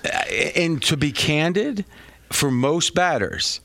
and 0.55 0.81
to 0.83 0.95
be 0.97 1.11
candid, 1.11 1.83
for 2.31 2.49
most 2.49 2.95
batters, 2.95 3.59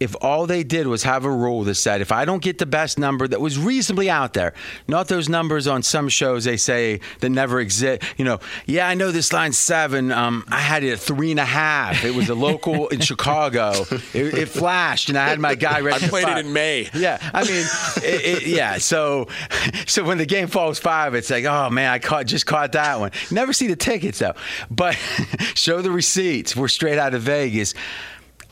if 0.00 0.14
all 0.20 0.46
they 0.46 0.62
did 0.62 0.86
was 0.86 1.02
have 1.02 1.24
a 1.24 1.30
rule 1.30 1.64
that 1.64 1.74
said, 1.74 2.00
if 2.00 2.12
I 2.12 2.24
don't 2.24 2.42
get 2.42 2.58
the 2.58 2.66
best 2.66 2.98
number 2.98 3.26
that 3.26 3.40
was 3.40 3.58
reasonably 3.58 4.08
out 4.08 4.32
there, 4.32 4.54
not 4.86 5.08
those 5.08 5.28
numbers 5.28 5.66
on 5.66 5.82
some 5.82 6.08
shows 6.08 6.44
they 6.44 6.56
say 6.56 7.00
that 7.20 7.30
never 7.30 7.60
exist, 7.60 8.02
you 8.16 8.24
know, 8.24 8.38
yeah, 8.66 8.88
I 8.88 8.94
know 8.94 9.10
this 9.10 9.32
line 9.32 9.52
seven. 9.52 10.12
Um, 10.12 10.44
I 10.48 10.60
had 10.60 10.84
it 10.84 10.92
at 10.92 11.00
three 11.00 11.30
and 11.30 11.40
a 11.40 11.44
half. 11.44 12.04
It 12.04 12.14
was 12.14 12.28
a 12.28 12.34
local 12.34 12.88
in 12.88 13.00
Chicago. 13.00 13.72
It, 14.14 14.34
it 14.34 14.48
flashed, 14.48 15.08
and 15.08 15.18
I 15.18 15.28
had 15.28 15.40
my 15.40 15.54
guy 15.54 15.80
ready. 15.80 16.04
I 16.04 16.08
played 16.08 16.28
it 16.28 16.46
in 16.46 16.52
May. 16.52 16.88
Yeah, 16.94 17.18
I 17.34 17.42
mean, 17.44 17.66
it, 17.96 18.42
it, 18.42 18.46
yeah. 18.46 18.78
So, 18.78 19.28
so 19.86 20.04
when 20.04 20.18
the 20.18 20.26
game 20.26 20.46
falls 20.48 20.78
five, 20.78 21.14
it's 21.14 21.30
like, 21.30 21.44
oh 21.44 21.70
man, 21.70 21.92
I 21.92 21.98
caught 21.98 22.26
just 22.26 22.46
caught 22.46 22.72
that 22.72 23.00
one. 23.00 23.10
Never 23.30 23.52
see 23.52 23.66
the 23.66 23.76
tickets 23.76 24.20
though, 24.20 24.34
but 24.70 24.94
show 25.54 25.82
the 25.82 25.90
receipts. 25.90 26.54
We're 26.54 26.68
straight 26.68 26.98
out 26.98 27.14
of 27.14 27.22
Vegas. 27.22 27.74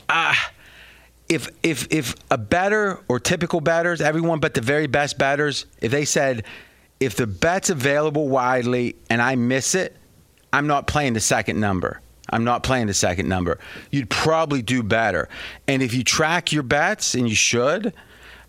Ah. 0.09 0.51
If 1.29 1.49
if 1.61 1.87
if 1.91 2.15
a 2.31 2.37
bettor 2.37 2.99
or 3.07 3.19
typical 3.19 3.59
batters, 3.59 4.01
everyone 4.01 4.39
but 4.39 4.53
the 4.53 4.61
very 4.61 4.87
best 4.87 5.17
batters, 5.17 5.65
if 5.81 5.91
they 5.91 6.05
said 6.05 6.45
if 6.99 7.15
the 7.15 7.27
bet's 7.27 7.69
available 7.69 8.27
widely 8.27 8.95
and 9.09 9.21
I 9.21 9.35
miss 9.35 9.75
it, 9.75 9.95
I'm 10.53 10.67
not 10.67 10.87
playing 10.87 11.13
the 11.13 11.19
second 11.19 11.59
number. 11.59 12.01
I'm 12.29 12.43
not 12.43 12.63
playing 12.63 12.87
the 12.87 12.93
second 12.93 13.29
number. 13.29 13.59
You'd 13.91 14.09
probably 14.09 14.61
do 14.61 14.83
better. 14.83 15.29
And 15.67 15.81
if 15.81 15.93
you 15.93 16.03
track 16.03 16.51
your 16.51 16.63
bets, 16.63 17.15
and 17.15 17.27
you 17.29 17.35
should, 17.35 17.93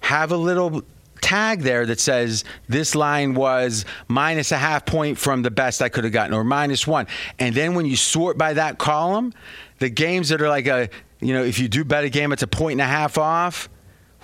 have 0.00 0.32
a 0.32 0.36
little 0.36 0.82
tag 1.20 1.60
there 1.62 1.84
that 1.86 2.00
says 2.00 2.44
this 2.68 2.94
line 2.94 3.34
was 3.34 3.84
minus 4.06 4.52
a 4.52 4.56
half 4.56 4.86
point 4.86 5.18
from 5.18 5.42
the 5.42 5.50
best 5.50 5.82
I 5.82 5.88
could 5.88 6.04
have 6.04 6.12
gotten 6.12 6.34
or 6.34 6.44
minus 6.44 6.86
one. 6.86 7.06
And 7.38 7.54
then 7.54 7.74
when 7.74 7.86
you 7.86 7.96
sort 7.96 8.38
by 8.38 8.54
that 8.54 8.78
column, 8.78 9.34
the 9.78 9.90
games 9.90 10.28
that 10.30 10.40
are 10.40 10.48
like 10.48 10.66
a, 10.66 10.88
you 11.20 11.34
know, 11.34 11.42
if 11.42 11.58
you 11.58 11.68
do 11.68 11.84
bet 11.84 12.04
a 12.04 12.08
game, 12.08 12.32
it's 12.32 12.42
a 12.42 12.46
point 12.46 12.72
and 12.72 12.80
a 12.80 12.84
half 12.84 13.18
off. 13.18 13.68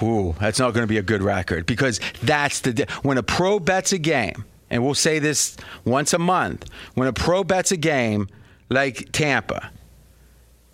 Ooh, 0.02 0.34
that's 0.40 0.58
not 0.58 0.74
going 0.74 0.82
to 0.82 0.88
be 0.88 0.98
a 0.98 1.02
good 1.02 1.22
record 1.22 1.66
because 1.66 2.00
that's 2.22 2.60
the 2.60 2.86
when 3.02 3.16
a 3.16 3.22
pro 3.22 3.60
bets 3.60 3.92
a 3.92 3.98
game, 3.98 4.44
and 4.70 4.84
we'll 4.84 4.94
say 4.94 5.18
this 5.18 5.56
once 5.84 6.12
a 6.12 6.18
month. 6.18 6.68
When 6.94 7.06
a 7.06 7.12
pro 7.12 7.44
bets 7.44 7.70
a 7.70 7.76
game 7.76 8.28
like 8.70 9.12
Tampa, 9.12 9.70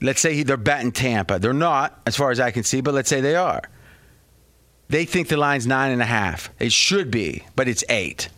let's 0.00 0.20
say 0.20 0.42
they're 0.42 0.56
betting 0.56 0.92
Tampa. 0.92 1.38
They're 1.38 1.52
not, 1.52 2.00
as 2.06 2.16
far 2.16 2.30
as 2.30 2.40
I 2.40 2.50
can 2.50 2.64
see, 2.64 2.80
but 2.80 2.94
let's 2.94 3.08
say 3.08 3.20
they 3.20 3.36
are. 3.36 3.62
They 4.88 5.04
think 5.04 5.28
the 5.28 5.36
line's 5.36 5.66
nine 5.66 5.92
and 5.92 6.02
a 6.02 6.06
half. 6.06 6.50
It 6.58 6.72
should 6.72 7.10
be, 7.10 7.44
but 7.54 7.68
it's 7.68 7.84
eight. 7.88 8.28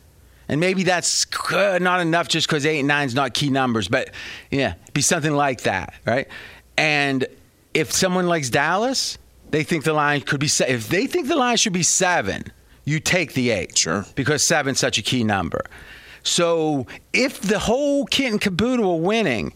And 0.48 0.60
maybe 0.60 0.82
that's 0.82 1.26
not 1.52 2.00
enough 2.00 2.28
just 2.28 2.46
because 2.46 2.66
eight 2.66 2.80
and 2.80 2.88
nine's 2.88 3.14
not 3.14 3.32
key 3.32 3.48
numbers, 3.48 3.88
but 3.88 4.10
yeah, 4.50 4.74
be 4.92 5.00
something 5.00 5.32
like 5.32 5.62
that, 5.62 5.94
right? 6.04 6.28
And 6.76 7.26
if 7.74 7.92
someone 7.92 8.26
likes 8.26 8.50
Dallas, 8.50 9.18
they 9.50 9.62
think 9.64 9.84
the 9.84 9.92
line 9.92 10.20
could 10.22 10.40
be 10.40 10.48
se- 10.48 10.68
if 10.68 10.88
they 10.88 11.06
think 11.06 11.28
the 11.28 11.36
line 11.36 11.56
should 11.56 11.72
be 11.72 11.82
seven, 11.82 12.44
you 12.84 13.00
take 13.00 13.34
the 13.34 13.50
eight, 13.50 13.76
Sure. 13.78 14.04
because 14.14 14.42
seven's 14.42 14.80
such 14.80 14.98
a 14.98 15.02
key 15.02 15.24
number. 15.24 15.64
So 16.22 16.86
if 17.12 17.40
the 17.40 17.58
whole 17.58 18.06
kit 18.06 18.30
and 18.32 18.40
caboodle 18.40 18.96
of 18.96 19.02
winning 19.02 19.54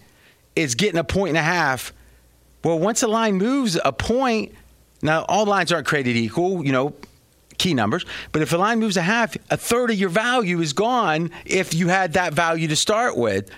is 0.54 0.75
getting 0.75 0.99
a 0.99 1.04
point 1.04 1.30
and 1.30 1.38
a 1.38 1.42
half, 1.42 1.92
well, 2.64 2.78
once 2.78 3.02
a 3.02 3.08
line 3.08 3.35
moves 3.37 3.78
a 3.85 3.92
point, 3.92 4.52
now 5.02 5.25
all 5.28 5.46
lines 5.46 5.70
aren't 5.73 5.87
created 5.87 6.16
equal, 6.16 6.64
you 6.64 6.73
know, 6.73 6.94
key 7.58 7.73
numbers, 7.75 8.04
but 8.32 8.42
if 8.42 8.52
a 8.52 8.56
line 8.58 8.78
moves 8.80 8.96
a 8.96 9.02
half, 9.02 9.37
a 9.50 9.56
third 9.56 9.90
of 9.90 9.96
your 9.96 10.08
value 10.11 10.61
is 10.61 10.73
gone 10.73 11.30
if 11.46 11.73
you 11.75 11.88
had 11.88 12.12
that 12.14 12.35
value 12.35 12.68
to 12.68 12.76
start 12.76 13.16
with. 13.16 13.50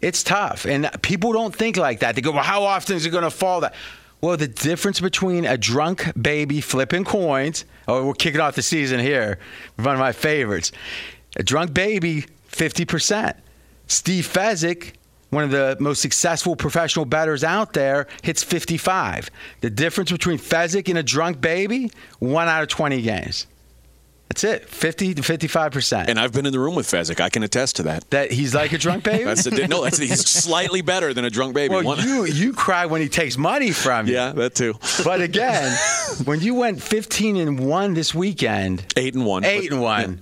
It's 0.00 0.22
tough. 0.22 0.64
And 0.64 0.90
people 1.02 1.32
don't 1.32 1.54
think 1.54 1.76
like 1.76 2.00
that. 2.00 2.14
They 2.14 2.20
go, 2.20 2.32
well, 2.32 2.42
how 2.42 2.64
often 2.64 2.96
is 2.96 3.06
it 3.06 3.10
going 3.10 3.24
to 3.24 3.30
fall 3.30 3.60
that? 3.60 3.74
Well, 4.20 4.36
the 4.36 4.48
difference 4.48 5.00
between 5.00 5.46
a 5.46 5.56
drunk 5.56 6.10
baby 6.20 6.60
flipping 6.60 7.04
coins, 7.04 7.64
oh, 7.88 8.06
we're 8.06 8.14
kicking 8.14 8.40
off 8.40 8.54
the 8.54 8.62
season 8.62 9.00
here, 9.00 9.38
one 9.76 9.94
of 9.94 9.98
my 9.98 10.12
favorites. 10.12 10.72
A 11.36 11.42
drunk 11.42 11.72
baby, 11.72 12.26
50%. 12.50 13.34
Steve 13.86 14.26
Fezzik, 14.26 14.92
one 15.30 15.44
of 15.44 15.50
the 15.50 15.76
most 15.80 16.02
successful 16.02 16.54
professional 16.54 17.06
bettors 17.06 17.42
out 17.42 17.72
there, 17.72 18.08
hits 18.22 18.42
55. 18.42 19.30
The 19.62 19.70
difference 19.70 20.12
between 20.12 20.38
Fezzik 20.38 20.88
and 20.88 20.98
a 20.98 21.02
drunk 21.02 21.40
baby, 21.40 21.90
one 22.18 22.48
out 22.48 22.62
of 22.62 22.68
20 22.68 23.00
games. 23.00 23.46
That's 24.30 24.44
it, 24.44 24.68
50 24.68 25.14
to 25.14 25.22
55%. 25.22 26.04
And 26.06 26.16
I've 26.16 26.32
been 26.32 26.46
in 26.46 26.52
the 26.52 26.60
room 26.60 26.76
with 26.76 26.86
Fezzik. 26.86 27.18
I 27.20 27.30
can 27.30 27.42
attest 27.42 27.74
to 27.76 27.82
that. 27.82 28.08
that 28.10 28.30
he's 28.30 28.54
like 28.54 28.72
a 28.72 28.78
drunk 28.78 29.02
baby? 29.02 29.24
That's 29.24 29.42
the, 29.42 29.66
no, 29.66 29.82
that's 29.82 29.98
he's 29.98 30.24
slightly 30.24 30.82
better 30.82 31.12
than 31.12 31.24
a 31.24 31.30
drunk 31.30 31.52
baby. 31.52 31.74
well, 31.74 31.82
One- 31.82 31.98
you, 32.06 32.24
you 32.26 32.52
cry 32.52 32.86
when 32.86 33.00
he 33.00 33.08
takes 33.08 33.36
money 33.36 33.72
from 33.72 34.06
you. 34.06 34.14
yeah, 34.14 34.30
that 34.30 34.54
too. 34.54 34.74
But 35.04 35.20
again, 35.20 35.76
when 36.26 36.40
you 36.40 36.54
went 36.54 36.80
15 36.80 37.36
and 37.38 37.58
1 37.58 37.94
this 37.94 38.14
weekend, 38.14 38.84
Eight 38.96 39.14
and 39.14 39.26
one. 39.26 39.44
8 39.44 39.72
and 39.72 39.82
1. 39.82 40.20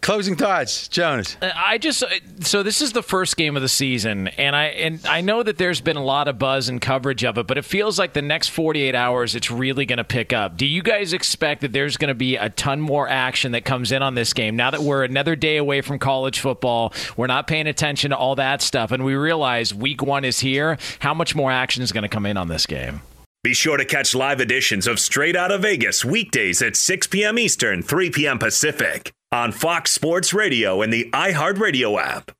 Closing 0.00 0.36
thoughts, 0.36 0.88
Jonas. 0.88 1.36
Uh, 1.42 1.50
I 1.54 1.76
just 1.76 2.02
uh, 2.02 2.08
so 2.40 2.62
this 2.62 2.80
is 2.80 2.92
the 2.92 3.02
first 3.02 3.36
game 3.36 3.56
of 3.56 3.62
the 3.62 3.68
season, 3.68 4.28
and 4.28 4.54
I 4.54 4.66
and 4.66 5.04
I 5.06 5.20
know 5.20 5.42
that 5.42 5.58
there's 5.58 5.80
been 5.80 5.96
a 5.96 6.04
lot 6.04 6.28
of 6.28 6.38
buzz 6.38 6.68
and 6.68 6.80
coverage 6.80 7.24
of 7.24 7.36
it, 7.36 7.46
but 7.46 7.58
it 7.58 7.64
feels 7.64 7.98
like 7.98 8.12
the 8.12 8.22
next 8.22 8.48
48 8.48 8.94
hours 8.94 9.34
it's 9.34 9.50
really 9.50 9.86
going 9.86 9.98
to 9.98 10.04
pick 10.04 10.32
up. 10.32 10.56
Do 10.56 10.66
you 10.66 10.82
guys 10.82 11.12
expect 11.12 11.62
that 11.62 11.72
there's 11.72 11.96
going 11.96 12.08
to 12.08 12.14
be 12.14 12.36
a 12.36 12.48
ton 12.50 12.80
more 12.80 13.08
action 13.08 13.52
that 13.52 13.64
comes 13.64 13.92
in 13.92 14.02
on 14.02 14.14
this 14.14 14.32
game 14.32 14.56
now 14.56 14.70
that 14.70 14.80
we're 14.80 15.04
another 15.04 15.36
day 15.36 15.56
away 15.56 15.80
from 15.80 15.98
college 15.98 16.40
football? 16.40 16.94
We're 17.16 17.26
not 17.26 17.46
paying 17.46 17.66
attention 17.66 18.10
to 18.10 18.16
all 18.16 18.36
that 18.36 18.62
stuff, 18.62 18.92
and 18.92 19.04
we 19.04 19.14
realize 19.14 19.74
week 19.74 20.02
one 20.02 20.24
is 20.24 20.40
here. 20.40 20.78
How 21.00 21.12
much 21.12 21.34
more 21.34 21.50
action 21.50 21.82
is 21.82 21.92
going 21.92 22.02
to 22.02 22.08
come 22.08 22.24
in 22.24 22.36
on 22.36 22.48
this 22.48 22.66
game? 22.66 23.02
Be 23.42 23.52
sure 23.52 23.76
to 23.76 23.84
catch 23.84 24.14
live 24.14 24.40
editions 24.40 24.86
of 24.86 24.98
Straight 24.98 25.36
Outta 25.36 25.58
Vegas 25.58 26.04
weekdays 26.04 26.62
at 26.62 26.76
6 26.76 27.06
p.m. 27.08 27.38
Eastern, 27.38 27.82
3 27.82 28.10
p.m. 28.10 28.38
Pacific 28.38 29.12
on 29.30 29.52
Fox 29.52 29.90
Sports 29.90 30.32
Radio 30.32 30.80
and 30.80 30.92
the 30.92 31.10
iHeartRadio 31.12 32.00
app. 32.00 32.32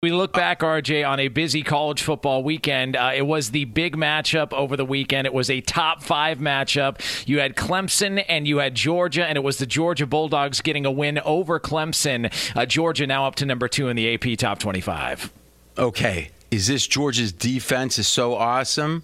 We 0.00 0.12
look 0.12 0.32
back, 0.32 0.60
RJ, 0.60 1.08
on 1.08 1.18
a 1.18 1.26
busy 1.26 1.62
college 1.62 2.02
football 2.02 2.44
weekend. 2.44 2.94
Uh, 2.94 3.10
it 3.16 3.26
was 3.26 3.50
the 3.50 3.64
big 3.64 3.96
matchup 3.96 4.52
over 4.52 4.76
the 4.76 4.84
weekend. 4.84 5.26
It 5.26 5.34
was 5.34 5.50
a 5.50 5.60
top 5.60 6.04
five 6.04 6.38
matchup. 6.38 7.00
You 7.26 7.40
had 7.40 7.56
Clemson 7.56 8.24
and 8.28 8.46
you 8.46 8.58
had 8.58 8.76
Georgia, 8.76 9.26
and 9.26 9.36
it 9.36 9.40
was 9.40 9.56
the 9.56 9.66
Georgia 9.66 10.06
Bulldogs 10.06 10.60
getting 10.60 10.86
a 10.86 10.90
win 10.90 11.18
over 11.20 11.58
Clemson. 11.58 12.32
Uh, 12.54 12.64
Georgia 12.64 13.08
now 13.08 13.26
up 13.26 13.34
to 13.36 13.46
number 13.46 13.66
two 13.66 13.88
in 13.88 13.96
the 13.96 14.14
AP 14.14 14.38
top 14.38 14.60
25. 14.60 15.32
Okay, 15.78 16.30
is 16.52 16.68
this 16.68 16.86
Georgia's 16.86 17.32
defense 17.32 17.98
is 17.98 18.06
so 18.06 18.34
awesome, 18.36 19.02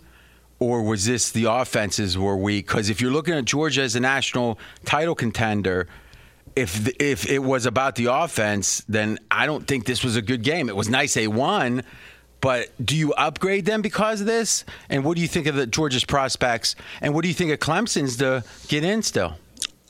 or 0.61 0.81
was 0.81 1.07
this 1.07 1.33
the 1.33 1.47
offenses 1.47 2.16
were 2.16 2.37
weak? 2.37 2.69
Because 2.69 2.88
if 2.88 3.00
you're 3.00 3.11
looking 3.11 3.35
at 3.35 3.47
Georgia 3.47 3.83
as 3.83 3.97
a 3.97 4.00
national 4.00 4.61
title 4.85 5.16
contender, 5.16 5.88
if 6.57 6.85
the, 6.85 7.03
if 7.03 7.29
it 7.29 7.41
was 7.41 7.67
about 7.67 7.97
the 7.97 8.07
offense, 8.07 8.83
then 8.89 9.19
I 9.31 9.47
don't 9.47 9.67
think 9.67 9.87
this 9.87 10.05
was 10.05 10.17
a 10.17 10.23
good 10.23 10.43
game. 10.43 10.69
It 10.69 10.77
was 10.77 10.89
nice 10.89 11.15
they 11.15 11.29
won, 11.29 11.83
but 12.41 12.69
do 12.85 12.97
you 12.97 13.13
upgrade 13.15 13.65
them 13.65 13.83
because 13.83 14.21
of 14.21 14.27
this? 14.27 14.65
And 14.89 15.05
what 15.05 15.17
do 15.17 15.23
you 15.23 15.29
think 15.29 15.47
of 15.47 15.55
the 15.55 15.67
Georgia's 15.67 16.05
prospects? 16.05 16.77
And 17.01 17.15
what 17.15 17.23
do 17.23 17.29
you 17.29 17.35
think 17.35 17.51
of 17.53 17.59
Clemson's 17.59 18.17
to 18.19 18.45
get 18.69 18.85
in 18.85 19.03
still? 19.03 19.35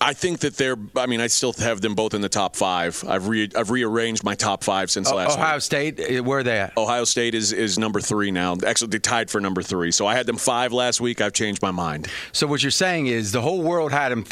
I 0.01 0.13
think 0.13 0.41
that 0.41 0.57
they're. 0.57 0.77
I 0.97 1.07
mean, 1.07 1.21
I 1.21 1.29
still 1.29 1.53
have 1.55 1.81
them 1.81 1.95
both 1.95 2.15
in 2.15 2.21
the 2.21 2.29
top 2.29 2.57
five. 2.57 3.03
I've 3.09 3.27
re, 3.27 3.49
I've 3.57 3.71
rearranged 3.71 4.23
my 4.23 4.35
top 4.35 4.63
five 4.63 4.91
since 4.91 5.11
last. 5.11 5.31
Week. 5.31 5.39
Ohio 5.39 5.55
week. 5.55 5.63
State, 5.63 6.01
eh, 6.01 6.19
where 6.21 6.41
are 6.41 6.43
they 6.43 6.59
at? 6.59 6.77
Ohio 6.77 7.05
State 7.05 7.35
is 7.35 7.53
is 7.53 7.79
number 7.79 8.01
three 8.01 8.31
now. 8.31 8.57
Actually, 8.67 8.89
they 8.89 8.99
tied 8.99 9.31
for 9.31 9.41
number 9.41 9.63
three. 9.63 9.91
So 9.93 10.07
I 10.07 10.15
had 10.15 10.27
them 10.27 10.37
five 10.37 10.73
last 10.73 11.01
week. 11.01 11.21
I've 11.21 11.33
changed 11.33 11.63
my 11.63 11.71
mind. 11.71 12.09
So 12.33 12.47
what 12.47 12.63
you're 12.63 12.71
saying 12.71 13.07
is 13.07 13.33
the 13.33 13.41
whole 13.41 13.63
world 13.63 13.93
had 13.93 14.13
him 14.13 14.25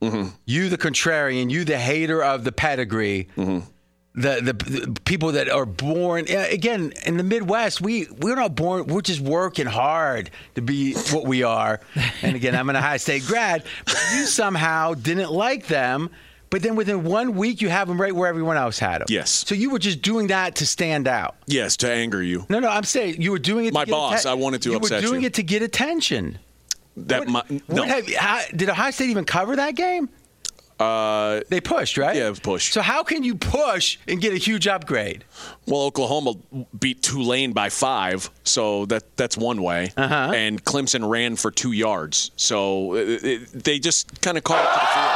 3 0.00 0.26
You, 0.44 0.68
the 0.68 0.78
contrarian, 0.78 1.50
you, 1.50 1.64
the 1.64 1.78
hater 1.78 2.22
of 2.22 2.44
the 2.44 2.52
pedigree, 2.52 3.28
mm-hmm. 3.36 3.66
the, 4.14 4.40
the 4.40 4.52
the 4.52 5.00
people 5.04 5.32
that 5.32 5.48
are 5.48 5.66
born 5.66 6.26
again 6.28 6.92
in 7.04 7.16
the 7.16 7.22
Midwest. 7.22 7.80
We 7.80 8.06
we're 8.18 8.36
not 8.36 8.54
born. 8.54 8.86
We're 8.86 9.02
just 9.02 9.20
working 9.20 9.66
hard 9.66 10.30
to 10.54 10.62
be 10.62 10.94
what 11.12 11.26
we 11.26 11.42
are. 11.42 11.80
And 12.22 12.36
again, 12.36 12.54
I'm 12.54 12.68
an 12.70 12.76
Ohio 12.76 12.96
State 12.98 13.24
grad. 13.26 13.64
But 13.84 13.98
you 14.14 14.24
somehow 14.26 14.94
didn't 14.94 15.30
like 15.32 15.66
them. 15.66 16.10
But 16.48 16.62
then 16.62 16.76
within 16.76 17.02
one 17.02 17.34
week, 17.34 17.60
you 17.60 17.68
have 17.68 17.88
them 17.88 18.00
right 18.00 18.14
where 18.14 18.28
everyone 18.28 18.56
else 18.56 18.78
had 18.78 19.00
them. 19.00 19.06
Yes. 19.10 19.44
So 19.46 19.54
you 19.56 19.68
were 19.70 19.80
just 19.80 20.00
doing 20.00 20.28
that 20.28 20.54
to 20.56 20.66
stand 20.66 21.08
out. 21.08 21.34
Yes, 21.46 21.76
to 21.78 21.90
anger 21.90 22.22
you. 22.22 22.46
No, 22.48 22.60
no, 22.60 22.68
I'm 22.68 22.84
saying 22.84 23.20
you 23.20 23.32
were 23.32 23.40
doing 23.40 23.66
it. 23.66 23.74
My 23.74 23.80
to 23.80 23.86
get 23.86 23.92
boss, 23.92 24.20
atten- 24.20 24.30
I 24.30 24.34
wanted 24.34 24.62
to 24.62 24.70
you 24.70 24.76
upset 24.76 25.02
were 25.02 25.08
doing 25.08 25.22
you. 25.22 25.26
it 25.26 25.34
to 25.34 25.42
get 25.42 25.62
attention. 25.62 26.38
That 26.96 27.20
What- 27.26 27.28
my, 27.50 27.60
no. 27.68 27.82
have- 27.84 28.12
how- 28.14 28.42
did 28.54 28.68
Ohio 28.70 28.90
State 28.90 29.10
even 29.10 29.24
cover 29.24 29.56
that 29.56 29.74
game? 29.74 30.08
uh, 30.80 31.40
They 31.48 31.60
pushed, 31.60 31.96
right? 31.96 32.16
Yeah, 32.16 32.32
pushed. 32.42 32.72
So 32.74 32.82
how 32.82 33.02
can 33.02 33.22
you 33.22 33.34
push 33.34 33.96
and 34.08 34.20
get 34.20 34.32
a 34.32 34.36
huge 34.36 34.66
upgrade? 34.66 35.24
well, 35.66 35.82
Oklahoma 35.82 36.34
beat 36.78 37.02
Tulane 37.02 37.52
by 37.52 37.68
five, 37.70 38.30
so 38.44 38.84
that 38.86 39.16
that's 39.16 39.36
one 39.36 39.62
way. 39.62 39.92
Uh-huh. 39.96 40.32
And 40.34 40.62
Clemson 40.64 41.08
ran 41.08 41.36
for 41.36 41.50
two 41.50 41.72
yards, 41.72 42.30
so 42.36 42.94
it, 42.94 43.24
it, 43.24 43.64
they 43.64 43.78
just 43.78 44.20
kind 44.22 44.36
of 44.38 44.44
caught 44.44 44.64
up 44.64 44.72
to 44.74 44.80
the 44.80 44.86
field. 44.86 45.12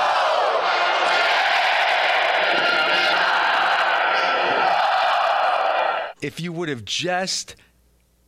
If 6.22 6.38
you 6.38 6.52
would 6.52 6.68
have 6.68 6.84
just 6.84 7.56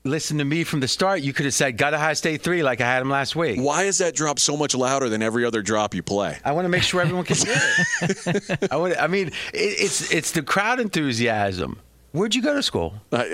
listened 0.04 0.38
to 0.40 0.44
me 0.44 0.64
from 0.64 0.80
the 0.80 0.88
start, 0.88 1.22
you 1.22 1.32
could 1.32 1.44
have 1.44 1.54
said, 1.54 1.76
"Gotta 1.76 1.98
High 1.98 2.14
State 2.14 2.42
three 2.42 2.62
like 2.62 2.80
I 2.80 2.86
had 2.86 3.00
them 3.00 3.10
last 3.10 3.36
week. 3.36 3.60
Why 3.60 3.84
is 3.84 3.98
that 3.98 4.14
drop 4.14 4.38
so 4.38 4.56
much 4.56 4.74
louder 4.74 5.08
than 5.08 5.22
every 5.22 5.44
other 5.44 5.62
drop 5.62 5.94
you 5.94 6.02
play? 6.02 6.38
I 6.44 6.52
want 6.52 6.64
to 6.64 6.68
make 6.68 6.82
sure 6.82 7.00
everyone 7.00 7.24
can 7.24 7.36
hear 7.36 7.54
it. 8.02 8.68
I, 8.72 8.76
want, 8.76 9.00
I 9.00 9.06
mean, 9.06 9.28
it, 9.28 9.32
it's 9.54 10.12
it's 10.12 10.32
the 10.32 10.42
crowd 10.42 10.80
enthusiasm. 10.80 11.78
Where'd 12.12 12.34
you 12.34 12.42
go 12.42 12.54
to 12.54 12.62
school? 12.62 12.94
Uh, 13.10 13.24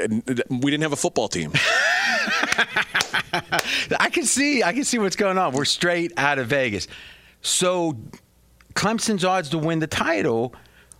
we 0.50 0.70
didn't 0.70 0.82
have 0.82 0.92
a 0.92 0.96
football 0.96 1.28
team. 1.28 1.52
I 3.98 4.08
can 4.10 4.25
see 4.25 4.62
I 4.62 4.72
can 4.72 4.84
see 4.84 4.98
what's 4.98 5.16
going 5.16 5.38
on. 5.38 5.52
We're 5.52 5.64
straight 5.64 6.12
out 6.16 6.38
of 6.38 6.48
Vegas. 6.48 6.87
So 7.42 7.96
Clemson's 8.75 9.25
odds 9.25 9.48
to 9.50 9.58
win 9.58 9.80
the 9.80 9.87
title, 9.87 10.54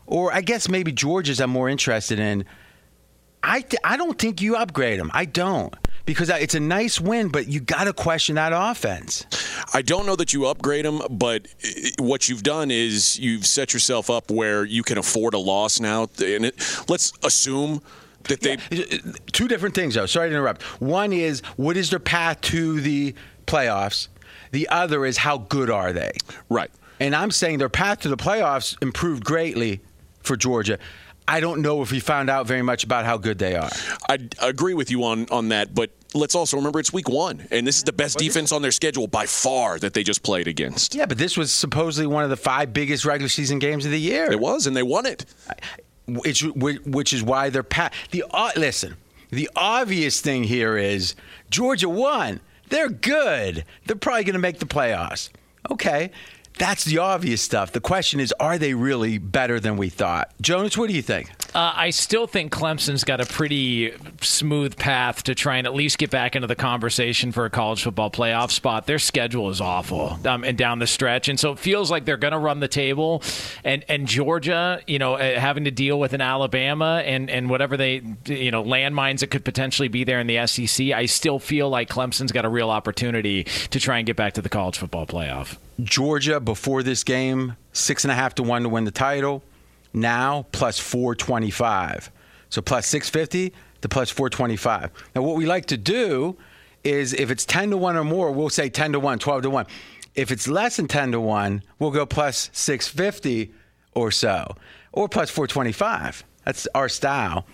or 0.07 0.33
I 0.33 0.41
guess 0.41 0.69
maybe 0.69 0.93
Georgia's 0.93 1.41
I'm 1.41 1.51
more 1.51 1.69
interested 1.69 2.19
in. 2.19 2.45
I, 3.49 3.61
th- 3.63 3.81
I 3.83 3.97
don't 3.97 4.19
think 4.19 4.41
you 4.43 4.57
upgrade 4.57 5.01
them. 5.01 5.11
I 5.15 5.25
don't. 5.25 5.75
because 6.07 6.31
it's 6.31 6.55
a 6.55 6.61
nice 6.61 7.01
win, 7.01 7.29
but 7.29 7.49
you 7.49 7.61
got 7.61 7.85
to 7.85 7.93
question 7.93 8.37
that 8.37 8.53
offense. 8.55 9.27
I 9.75 9.83
don't 9.83 10.07
know 10.07 10.17
that 10.17 10.33
you 10.33 10.47
upgrade 10.47 10.85
them, 10.87 11.01
but 11.11 11.47
uh, 11.65 11.69
what 12.03 12.29
you've 12.29 12.43
done 12.43 12.71
is 12.71 13.19
you've 13.19 13.47
set 13.47 13.75
yourself 13.75 14.09
up 14.09 14.31
where 14.31 14.65
you 14.65 14.83
can 14.83 14.97
afford 14.99 15.35
a 15.35 15.39
loss 15.39 15.81
now. 15.81 16.03
And 16.23 16.47
it, 16.47 16.85
let's 16.89 17.13
assume 17.23 17.83
that 18.25 18.41
they. 18.41 18.57
Two 19.33 19.49
different 19.49 19.75
things, 19.75 19.95
though. 19.95 20.07
Sorry 20.07 20.31
to 20.31 20.35
interrupt. 20.35 20.63
One 20.81 21.13
is 21.13 21.41
what 21.57 21.77
is 21.77 21.91
their 21.91 21.99
path 21.99 22.41
to 22.43 22.81
the 22.81 23.15
playoffs? 23.47 24.09
The 24.51 24.69
other 24.69 25.05
is 25.05 25.19
how 25.19 25.39
good 25.39 25.69
are 25.69 25.93
they? 25.93 26.13
Right. 26.49 26.71
And 27.01 27.15
I'm 27.15 27.31
saying 27.31 27.59
their 27.59 27.69
path 27.69 28.01
to 28.01 28.09
the 28.09 28.17
playoffs 28.17 28.81
improved 28.83 29.25
greatly 29.25 29.81
for 30.23 30.37
Georgia. 30.37 30.79
I 31.29 31.41
don't 31.41 31.61
know 31.61 31.83
if 31.83 31.93
we 31.93 32.01
found 32.01 32.31
out 32.31 32.47
very 32.47 32.63
much 32.63 32.85
about 32.85 33.05
how 33.05 33.19
good 33.19 33.39
they 33.39 33.55
are. 33.55 33.69
I 34.09 34.19
agree 34.41 34.73
with 34.73 34.91
you 34.91 35.05
on, 35.05 35.27
on 35.31 35.51
that, 35.51 35.75
but 35.75 35.91
let's 36.15 36.35
also 36.35 36.57
remember 36.57 36.81
it's 36.81 36.93
week 36.93 37.09
one, 37.09 37.47
and 37.51 37.67
this 37.67 37.77
is 37.77 37.85
the 37.85 37.93
best 37.93 38.17
defense 38.19 38.51
on 38.51 38.63
their 38.63 38.73
schedule 38.73 39.07
by 39.07 39.27
far 39.27 39.79
that 39.79 39.93
they 39.93 40.03
just 40.03 40.23
played 40.23 40.49
against. 40.49 40.95
Yeah, 40.95 41.05
but 41.05 41.19
this 41.19 41.37
was 41.37 41.53
supposedly 41.53 42.07
one 42.07 42.25
of 42.25 42.31
the 42.31 42.37
five 42.37 42.73
biggest 42.73 43.05
regular 43.05 43.29
season 43.29 43.59
games 43.59 43.85
of 43.85 43.91
the 43.91 44.01
year. 44.01 44.33
It 44.33 44.41
was, 44.41 44.67
and 44.67 44.75
they 44.75 44.83
won 44.83 45.05
it. 45.05 45.27
which 46.07 46.43
which 46.43 47.13
is 47.13 47.23
why 47.23 47.51
they're 47.51 47.63
pa- 47.63 47.91
the 48.11 48.25
uh, 48.31 48.51
listen. 48.57 48.97
The 49.31 49.51
obvious 49.55 50.23
thing 50.23 50.45
here 50.45 50.79
is 50.79 51.15
Georgia 51.51 51.91
won. 51.91 52.41
They're 52.71 52.89
good. 52.89 53.65
They're 53.85 53.97
probably 53.97 54.25
going 54.25 54.33
to 54.33 54.39
make 54.41 54.59
the 54.59 54.67
playoffs. 54.67 55.29
Okay. 55.71 56.11
That's 56.59 56.85
the 56.85 56.99
obvious 56.99 57.41
stuff. 57.41 57.71
The 57.71 57.81
question 57.81 58.19
is, 58.19 58.35
are 58.41 58.59
they 58.59 58.75
really 58.75 59.19
better 59.19 59.61
than 59.61 59.77
we 59.77 59.91
thought? 59.91 60.33
Jonas, 60.41 60.77
what 60.77 60.89
do 60.89 60.95
you 60.97 61.03
think? 61.03 61.31
Uh, 61.55 61.73
I 61.75 61.91
still 61.91 62.27
think 62.27 62.53
Clemson's 62.53 63.05
got 63.05 63.21
a 63.21 63.27
pretty 63.27 63.95
smooth 64.21 64.77
path 64.77 65.23
to 65.25 65.35
try 65.35 65.57
and 65.57 65.67
at 65.67 65.75
least 65.75 65.99
get 65.99 66.11
back 66.11 66.37
into 66.37 66.47
the 66.47 66.55
conversation 66.55 67.33
for 67.33 67.47
a 67.47 67.51
college 67.51 67.83
football 67.83 68.11
playoff 68.11 68.51
spot. 68.51 68.87
Their 68.87 68.99
schedule 68.99 69.49
is 69.49 69.61
awful 69.61 70.19
um, 70.27 70.45
and 70.45 70.59
down 70.59 70.79
the 70.79 70.87
stretch, 70.87 71.29
and 71.29 71.41
so 71.41 71.53
it 71.53 71.59
feels 71.59 71.91
like 71.91 72.05
they're 72.05 72.19
going 72.19 72.33
to 72.33 72.39
run 72.39 72.61
the 72.61 72.69
table. 72.69 73.23
And 73.65 73.85
and 73.89 74.07
Georgia, 74.07 74.81
you 74.87 74.99
know, 74.99 75.15
uh, 75.15 75.41
having 75.41 75.65
to 75.65 75.71
deal 75.71 75.99
with 75.99 76.13
an 76.13 76.21
Alabama 76.21 77.03
and 77.05 77.31
and 77.31 77.49
whatever 77.49 77.77
they, 77.77 78.03
you 78.27 78.51
know, 78.51 78.63
landmines 78.63 79.21
that 79.21 79.29
could 79.29 79.45
potentially 79.45 79.89
be 79.89 80.05
there 80.05 80.21
in 80.21 80.27
the 80.27 80.47
SEC. 80.47 80.89
I 80.89 81.07
still 81.07 81.39
feel 81.39 81.71
like 81.71 81.89
Clemson's 81.89 82.33
got 82.33 82.45
a 82.45 82.49
real 82.51 82.71
opportunity 82.71 83.45
to 83.45 83.81
try 83.81 83.99
and 83.99 84.07
get 84.07 84.17
back 84.17 84.35
to 84.35 84.43
the 84.43 84.51
college 84.51 84.77
football 84.77 85.07
playoff. 85.07 85.57
Georgia 85.83 86.41
before 86.41 86.83
this 86.83 87.05
game, 87.05 87.57
six 87.73 88.05
and 88.05 88.13
a 88.13 88.15
half 88.15 88.35
to 88.35 88.43
one 88.43 88.65
to 88.65 88.69
win 88.69 88.85
the 88.85 88.91
title. 88.91 89.43
Now 89.93 90.47
plus 90.53 90.79
425. 90.79 92.11
So 92.51 92.63
plus 92.63 92.87
650 92.87 93.53
to 93.83 93.89
plus 93.89 94.11
425. 94.11 94.91
Now, 95.15 95.23
what 95.23 95.37
we 95.37 95.47
like 95.47 95.67
to 95.67 95.77
do 95.77 96.37
is 96.85 97.13
if 97.15 97.31
it's 97.31 97.45
10 97.45 97.71
to 97.71 97.77
1 97.77 97.97
or 97.97 98.05
more, 98.05 98.31
we'll 98.31 98.51
say 98.51 98.69
10 98.69 98.93
to 98.93 99.01
1, 99.01 99.19
12 99.19 99.43
to 99.43 99.51
1. 99.51 99.67
If 100.15 100.31
it's 100.31 100.49
less 100.49 100.77
than 100.77 100.89
10 100.89 101.13
to 101.13 101.21
1, 101.21 101.63
we'll 101.79 101.91
go 101.91 102.07
plus 102.07 102.51
650 102.53 103.53
or 103.95 104.11
so, 104.11 104.57
or 104.93 105.09
plus 105.09 105.31
425. 105.31 106.25
That's 106.45 106.67
our 106.75 106.89
style. 106.89 107.47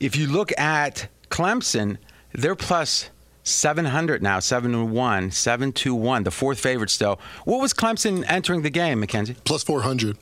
If 0.00 0.16
you 0.16 0.26
look 0.26 0.52
at 0.58 1.08
Clemson, 1.30 1.96
they're 2.32 2.56
plus 2.56 3.10
700 3.42 4.22
now, 4.22 4.40
7 4.40 4.72
to 4.72 4.84
1, 4.84 5.30
7 5.30 5.72
to 5.72 5.94
1, 5.94 6.24
the 6.24 6.30
fourth 6.30 6.58
favorite 6.58 6.90
still. 6.90 7.20
What 7.44 7.60
was 7.60 7.72
Clemson 7.74 8.24
entering 8.26 8.62
the 8.62 8.70
game, 8.70 9.00
Mackenzie? 9.00 9.36
Plus 9.44 9.62
400. 9.62 10.16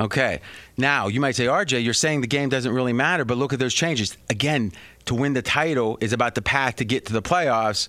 Okay. 0.00 0.40
Now, 0.78 1.08
you 1.08 1.20
might 1.20 1.36
say, 1.36 1.44
RJ, 1.44 1.84
you're 1.84 1.92
saying 1.92 2.22
the 2.22 2.26
game 2.26 2.48
doesn't 2.48 2.72
really 2.72 2.94
matter, 2.94 3.26
but 3.26 3.36
look 3.36 3.52
at 3.52 3.58
those 3.58 3.74
changes. 3.74 4.16
Again, 4.30 4.72
to 5.04 5.14
win 5.14 5.34
the 5.34 5.42
title 5.42 5.98
is 6.00 6.14
about 6.14 6.34
the 6.34 6.42
path 6.42 6.76
to 6.76 6.86
get 6.86 7.04
to 7.06 7.12
the 7.12 7.20
playoffs. 7.20 7.88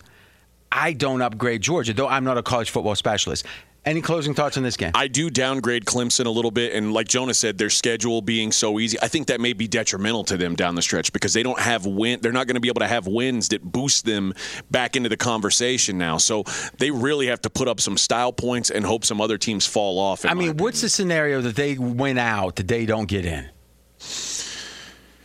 I 0.71 0.91
don't 0.91 1.21
upgrade 1.21 1.61
Georgia, 1.61 1.93
though 1.93 2.07
I'm 2.07 2.25
not 2.25 2.37
a 2.37 2.43
college 2.43 2.69
football 2.69 2.95
specialist. 2.95 3.45
Any 3.83 4.01
closing 4.01 4.35
thoughts 4.35 4.57
on 4.57 4.63
this 4.63 4.77
game? 4.77 4.91
I 4.93 5.07
do 5.07 5.31
downgrade 5.31 5.85
Clemson 5.85 6.27
a 6.27 6.29
little 6.29 6.51
bit, 6.51 6.73
and 6.73 6.93
like 6.93 7.07
Jonas 7.07 7.39
said, 7.39 7.57
their 7.57 7.71
schedule 7.71 8.21
being 8.21 8.51
so 8.51 8.79
easy, 8.79 8.97
I 9.01 9.07
think 9.07 9.27
that 9.27 9.41
may 9.41 9.53
be 9.53 9.67
detrimental 9.67 10.23
to 10.25 10.37
them 10.37 10.55
down 10.55 10.75
the 10.75 10.83
stretch 10.83 11.11
because 11.11 11.33
they 11.33 11.41
don't 11.41 11.59
have 11.59 11.87
win. 11.87 12.19
They're 12.21 12.31
not 12.31 12.45
going 12.45 12.55
to 12.55 12.61
be 12.61 12.67
able 12.67 12.81
to 12.81 12.87
have 12.87 13.07
wins 13.07 13.49
that 13.49 13.63
boost 13.63 14.05
them 14.05 14.35
back 14.69 14.95
into 14.95 15.09
the 15.09 15.17
conversation 15.17 15.97
now. 15.97 16.17
So 16.17 16.43
they 16.77 16.91
really 16.91 17.25
have 17.27 17.41
to 17.41 17.49
put 17.49 17.67
up 17.67 17.81
some 17.81 17.97
style 17.97 18.31
points 18.31 18.69
and 18.69 18.85
hope 18.85 19.03
some 19.03 19.19
other 19.19 19.39
teams 19.39 19.65
fall 19.65 19.97
off. 19.97 20.25
I 20.25 20.35
mean, 20.35 20.57
what's 20.57 20.81
the 20.81 20.89
scenario 20.89 21.41
that 21.41 21.55
they 21.55 21.75
win 21.79 22.19
out 22.19 22.57
that 22.57 22.67
they 22.67 22.85
don't 22.85 23.07
get 23.07 23.25
in? 23.25 23.49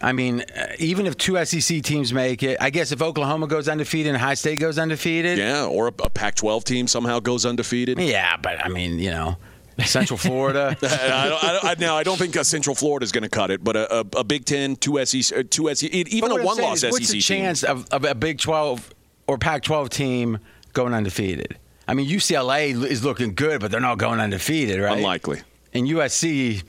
I 0.00 0.12
mean, 0.12 0.42
uh, 0.42 0.66
even 0.78 1.06
if 1.06 1.16
two 1.16 1.42
SEC 1.44 1.82
teams 1.82 2.12
make 2.12 2.42
it, 2.42 2.58
I 2.60 2.70
guess 2.70 2.92
if 2.92 3.00
Oklahoma 3.00 3.46
goes 3.46 3.68
undefeated 3.68 4.08
and 4.08 4.16
Ohio 4.16 4.34
State 4.34 4.60
goes 4.60 4.78
undefeated, 4.78 5.38
Yeah, 5.38 5.64
or 5.64 5.88
a, 5.88 5.92
a 6.02 6.10
Pac-12 6.10 6.64
team 6.64 6.86
somehow 6.86 7.18
goes 7.20 7.46
undefeated. 7.46 7.98
yeah, 7.98 8.36
but 8.36 8.64
I 8.64 8.68
mean, 8.68 8.98
you 8.98 9.10
know, 9.10 9.36
Central 9.84 10.18
Florida. 10.18 10.76
I 10.82 11.28
don't, 11.28 11.44
I 11.44 11.52
don't, 11.52 11.64
I, 11.64 11.74
now 11.78 11.96
I 11.96 12.02
don't 12.02 12.18
think 12.18 12.36
uh, 12.36 12.44
Central 12.44 12.74
Florida 12.76 13.04
is 13.04 13.12
going 13.12 13.22
to 13.22 13.28
cut 13.30 13.50
it, 13.50 13.64
but 13.64 13.76
a, 13.76 14.00
a, 14.00 14.04
a 14.18 14.24
Big 14.24 14.44
Ten, 14.44 14.76
two 14.76 15.02
SEC, 15.04 15.38
uh, 15.38 15.42
two 15.48 15.74
SEC, 15.74 15.90
even 15.90 16.30
a 16.30 16.34
what 16.34 16.40
I'm 16.40 16.46
saying 16.46 16.62
one-loss 16.62 16.80
SEC 16.80 16.92
What's 16.92 17.06
the 17.08 17.12
team. 17.14 17.20
chance 17.22 17.62
of, 17.62 17.86
of 17.90 18.04
a 18.04 18.14
Big 18.14 18.38
12 18.38 18.92
or 19.26 19.38
Pac 19.38 19.62
12 19.62 19.88
team 19.90 20.38
going 20.74 20.92
undefeated? 20.94 21.58
I 21.88 21.94
mean, 21.94 22.08
UCLA 22.08 22.84
is 22.84 23.04
looking 23.04 23.34
good, 23.34 23.60
but 23.60 23.70
they're 23.70 23.80
not 23.80 23.96
going 23.98 24.20
undefeated, 24.20 24.80
right? 24.80 24.96
Unlikely. 24.96 25.40
And 25.72 25.86
USC, 25.86 26.62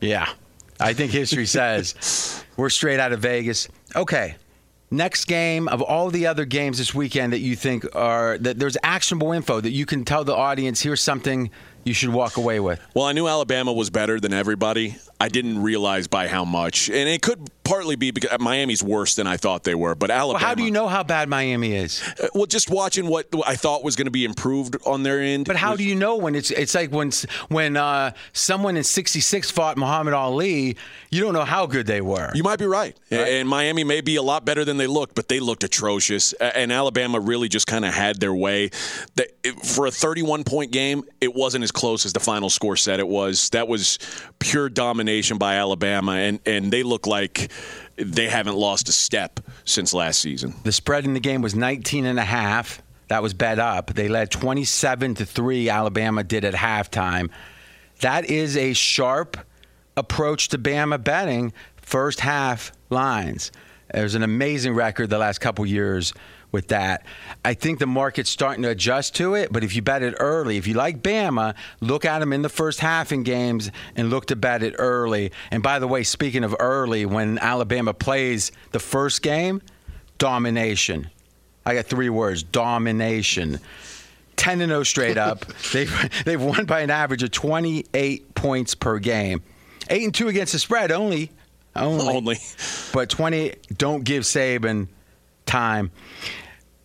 yeah, 0.00 0.28
I 0.80 0.92
think 0.92 1.12
history 1.12 1.46
says 1.58 2.44
we're 2.56 2.70
straight 2.70 3.00
out 3.00 3.12
of 3.12 3.20
Vegas. 3.20 3.68
Okay. 3.94 4.36
Next 4.90 5.26
game 5.26 5.68
of 5.68 5.82
all 5.82 6.08
the 6.08 6.26
other 6.26 6.46
games 6.46 6.78
this 6.78 6.94
weekend 6.94 7.34
that 7.34 7.40
you 7.40 7.56
think 7.56 7.84
are 7.94 8.38
that 8.38 8.58
there's 8.58 8.78
actionable 8.82 9.32
info 9.32 9.60
that 9.60 9.70
you 9.70 9.84
can 9.84 10.02
tell 10.04 10.24
the 10.24 10.34
audience 10.34 10.80
here's 10.80 11.02
something 11.02 11.50
you 11.84 11.92
should 11.92 12.08
walk 12.08 12.38
away 12.38 12.58
with. 12.58 12.80
Well, 12.94 13.04
I 13.04 13.12
knew 13.12 13.28
Alabama 13.28 13.72
was 13.72 13.90
better 13.90 14.18
than 14.18 14.32
everybody. 14.32 14.96
I 15.20 15.28
didn't 15.28 15.62
realize 15.62 16.06
by 16.06 16.26
how 16.26 16.44
much, 16.44 16.88
and 16.88 17.08
it 17.08 17.20
could 17.20 17.50
partly 17.68 17.96
be 17.96 18.10
because 18.10 18.38
Miami's 18.40 18.82
worse 18.82 19.14
than 19.14 19.26
I 19.26 19.36
thought 19.36 19.64
they 19.64 19.74
were. 19.74 19.94
But 19.94 20.10
Alabama, 20.10 20.38
Well, 20.38 20.48
how 20.48 20.54
do 20.54 20.62
you 20.64 20.70
know 20.70 20.88
how 20.88 21.02
bad 21.02 21.28
Miami 21.28 21.74
is? 21.74 22.02
Uh, 22.22 22.28
Well, 22.34 22.46
just 22.46 22.70
watching 22.70 23.06
what 23.06 23.26
I 23.46 23.56
thought 23.56 23.84
was 23.84 23.96
going 23.96 24.06
to 24.06 24.10
be 24.10 24.24
improved 24.24 24.76
on 24.86 25.02
their 25.02 25.20
end. 25.20 25.46
But 25.46 25.56
how 25.56 25.70
was- 25.72 25.78
do 25.78 25.84
you 25.84 25.94
know 25.94 26.16
when 26.16 26.34
it's 26.34 26.50
it's 26.50 26.74
like 26.74 26.90
when 26.90 27.10
when 27.48 27.76
uh, 27.76 28.12
someone 28.32 28.76
in 28.76 28.84
'66 28.84 29.50
fought 29.50 29.76
Muhammad 29.76 30.14
Ali, 30.14 30.76
you 31.10 31.20
don't 31.20 31.32
know 31.34 31.44
how 31.44 31.66
good 31.66 31.86
they 31.86 32.00
were. 32.00 32.30
You 32.34 32.42
might 32.42 32.58
be 32.58 32.66
right. 32.66 32.96
And 33.10 33.48
Miami 33.48 33.84
may 33.84 34.00
be 34.00 34.16
a 34.16 34.22
lot 34.22 34.44
better 34.44 34.64
than 34.64 34.76
they 34.76 34.86
looked, 34.86 35.14
but 35.14 35.28
they 35.28 35.40
looked 35.40 35.64
atrocious. 35.64 36.32
And 36.34 36.72
Alabama 36.72 37.20
really 37.20 37.48
just 37.48 37.66
kind 37.66 37.84
of 37.84 37.92
had 37.94 38.20
their 38.20 38.34
way. 38.34 38.70
That- 39.16 39.28
For 39.64 39.86
a 39.86 39.90
31 39.90 40.44
point 40.44 40.72
game, 40.72 41.02
it 41.20 41.34
wasn't 41.34 41.64
as 41.64 41.70
close 41.72 42.04
as 42.06 42.12
the 42.12 42.20
final 42.20 42.50
score 42.50 42.76
said 42.76 43.00
it 43.00 43.08
was. 43.08 43.48
That 43.50 43.66
was 43.68 43.98
pure 44.38 44.68
domination 44.68 45.38
by 45.38 45.54
Alabama, 45.56 46.12
and, 46.12 46.38
and 46.46 46.70
they 46.72 46.82
look 46.82 47.06
like 47.06 47.50
they 47.96 48.28
haven't 48.28 48.56
lost 48.56 48.88
a 48.88 48.92
step 48.92 49.40
since 49.64 49.92
last 49.92 50.20
season. 50.20 50.54
the 50.64 50.72
spread 50.72 51.04
in 51.04 51.14
the 51.14 51.20
game 51.20 51.42
was 51.42 51.54
19 51.54 52.04
and 52.06 52.18
a 52.18 52.24
half. 52.24 52.82
That 53.08 53.22
was 53.22 53.34
bet 53.34 53.58
up. 53.58 53.94
They 53.94 54.08
led 54.08 54.30
27 54.30 55.14
to 55.16 55.26
3 55.26 55.68
Alabama 55.68 56.22
did 56.22 56.44
at 56.44 56.54
halftime. 56.54 57.30
That 58.00 58.26
is 58.26 58.56
a 58.56 58.74
sharp 58.74 59.38
approach 59.96 60.48
to 60.48 60.58
Bama 60.58 61.02
betting 61.02 61.52
first 61.76 62.20
half 62.20 62.72
lines. 62.90 63.50
There's 63.92 64.14
an 64.14 64.22
amazing 64.22 64.74
record 64.74 65.08
the 65.10 65.18
last 65.18 65.38
couple 65.40 65.64
years 65.64 66.12
with 66.52 66.68
that. 66.68 67.04
I 67.44 67.54
think 67.54 67.78
the 67.78 67.86
market's 67.86 68.30
starting 68.30 68.62
to 68.62 68.70
adjust 68.70 69.14
to 69.16 69.34
it, 69.34 69.52
but 69.52 69.64
if 69.64 69.74
you 69.76 69.82
bet 69.82 70.02
it 70.02 70.14
early, 70.18 70.56
if 70.56 70.66
you 70.66 70.74
like 70.74 71.02
Bama, 71.02 71.54
look 71.80 72.04
at 72.04 72.20
them 72.20 72.32
in 72.32 72.42
the 72.42 72.48
first 72.48 72.80
half 72.80 73.12
in 73.12 73.22
games 73.22 73.70
and 73.96 74.10
look 74.10 74.26
to 74.26 74.36
bet 74.36 74.62
it 74.62 74.74
early. 74.78 75.32
And 75.50 75.62
by 75.62 75.78
the 75.78 75.86
way, 75.86 76.02
speaking 76.02 76.44
of 76.44 76.54
early, 76.58 77.06
when 77.06 77.38
Alabama 77.38 77.94
plays 77.94 78.52
the 78.72 78.80
first 78.80 79.22
game, 79.22 79.60
domination. 80.18 81.10
I 81.64 81.74
got 81.74 81.86
three 81.86 82.08
words 82.08 82.42
domination. 82.42 83.60
10 84.36 84.60
and 84.60 84.70
0 84.70 84.82
straight 84.84 85.18
up. 85.18 85.44
they've, 85.72 86.24
they've 86.24 86.42
won 86.42 86.64
by 86.64 86.80
an 86.80 86.90
average 86.90 87.22
of 87.22 87.30
28 87.30 88.34
points 88.34 88.74
per 88.74 88.98
game. 88.98 89.42
8 89.90 90.04
and 90.04 90.14
2 90.14 90.28
against 90.28 90.52
the 90.52 90.58
spread 90.58 90.92
only. 90.92 91.30
Only. 91.76 92.16
Only. 92.16 92.36
But 92.92 93.10
20 93.10 93.54
don't 93.76 94.04
give 94.04 94.24
Saban 94.24 94.88
time. 95.48 95.90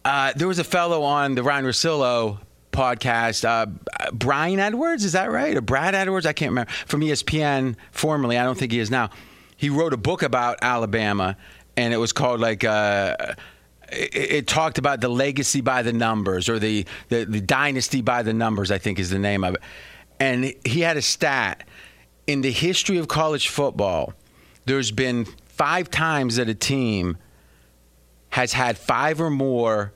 Uh, 0.04 0.34
there 0.36 0.47
was 0.47 0.60
a 0.60 0.63
fellow 0.63 1.04
on 1.04 1.36
the 1.36 1.43
Ryan 1.43 1.65
Russillo 1.65 2.39
podcast, 2.71 3.45
uh, 3.45 3.67
Brian 4.12 4.60
Edwards, 4.60 5.06
is 5.06 5.12
that 5.12 5.32
right? 5.32 5.56
Or 5.56 5.62
Brad 5.62 5.93
Edwards? 5.93 6.26
I 6.26 6.34
can't 6.34 6.49
remember. 6.49 6.71
From 6.88 7.02
ESPN, 7.02 7.76
formerly. 7.91 8.38
I 8.38 8.43
don't 8.43 8.58
think 8.58 8.71
he 8.71 8.80
is 8.80 8.89
now. 8.89 9.12
He 9.56 9.69
wrote 9.69 9.93
a 9.93 9.97
book 9.97 10.23
about 10.23 10.58
Alabama, 10.62 11.38
and 11.78 11.93
it 11.93 11.97
was 11.97 12.12
called 12.12 12.39
like. 12.39 12.63
Uh, 12.63 13.36
it, 13.91 14.32
it 14.32 14.47
talked 14.47 14.78
about 14.78 15.02
the 15.02 15.10
legacy 15.10 15.62
by 15.62 15.84
the 15.84 15.93
numbers 15.93 16.49
or 16.49 16.58
the, 16.58 16.86
the, 17.10 17.26
the 17.26 17.41
dynasty 17.41 18.02
by 18.02 18.23
the 18.23 18.34
numbers, 18.34 18.71
I 18.71 18.80
think 18.80 18.97
is 18.97 19.12
the 19.12 19.19
name 19.19 19.43
of 19.43 19.54
it. 19.56 19.62
And 20.19 20.54
he 20.65 20.82
had 20.82 20.97
a 20.97 21.02
stat. 21.02 21.63
In 22.26 22.41
the 22.41 22.52
history 22.52 22.97
of 22.97 23.08
college 23.08 23.49
football, 23.49 24.13
there's 24.65 24.91
been 24.91 25.26
five 25.45 25.91
times 25.91 26.38
that 26.38 26.49
a 26.49 26.56
team 26.56 27.17
has 28.34 28.52
had 28.52 28.80
five 28.80 29.22
or 29.22 29.30
more 29.30 29.93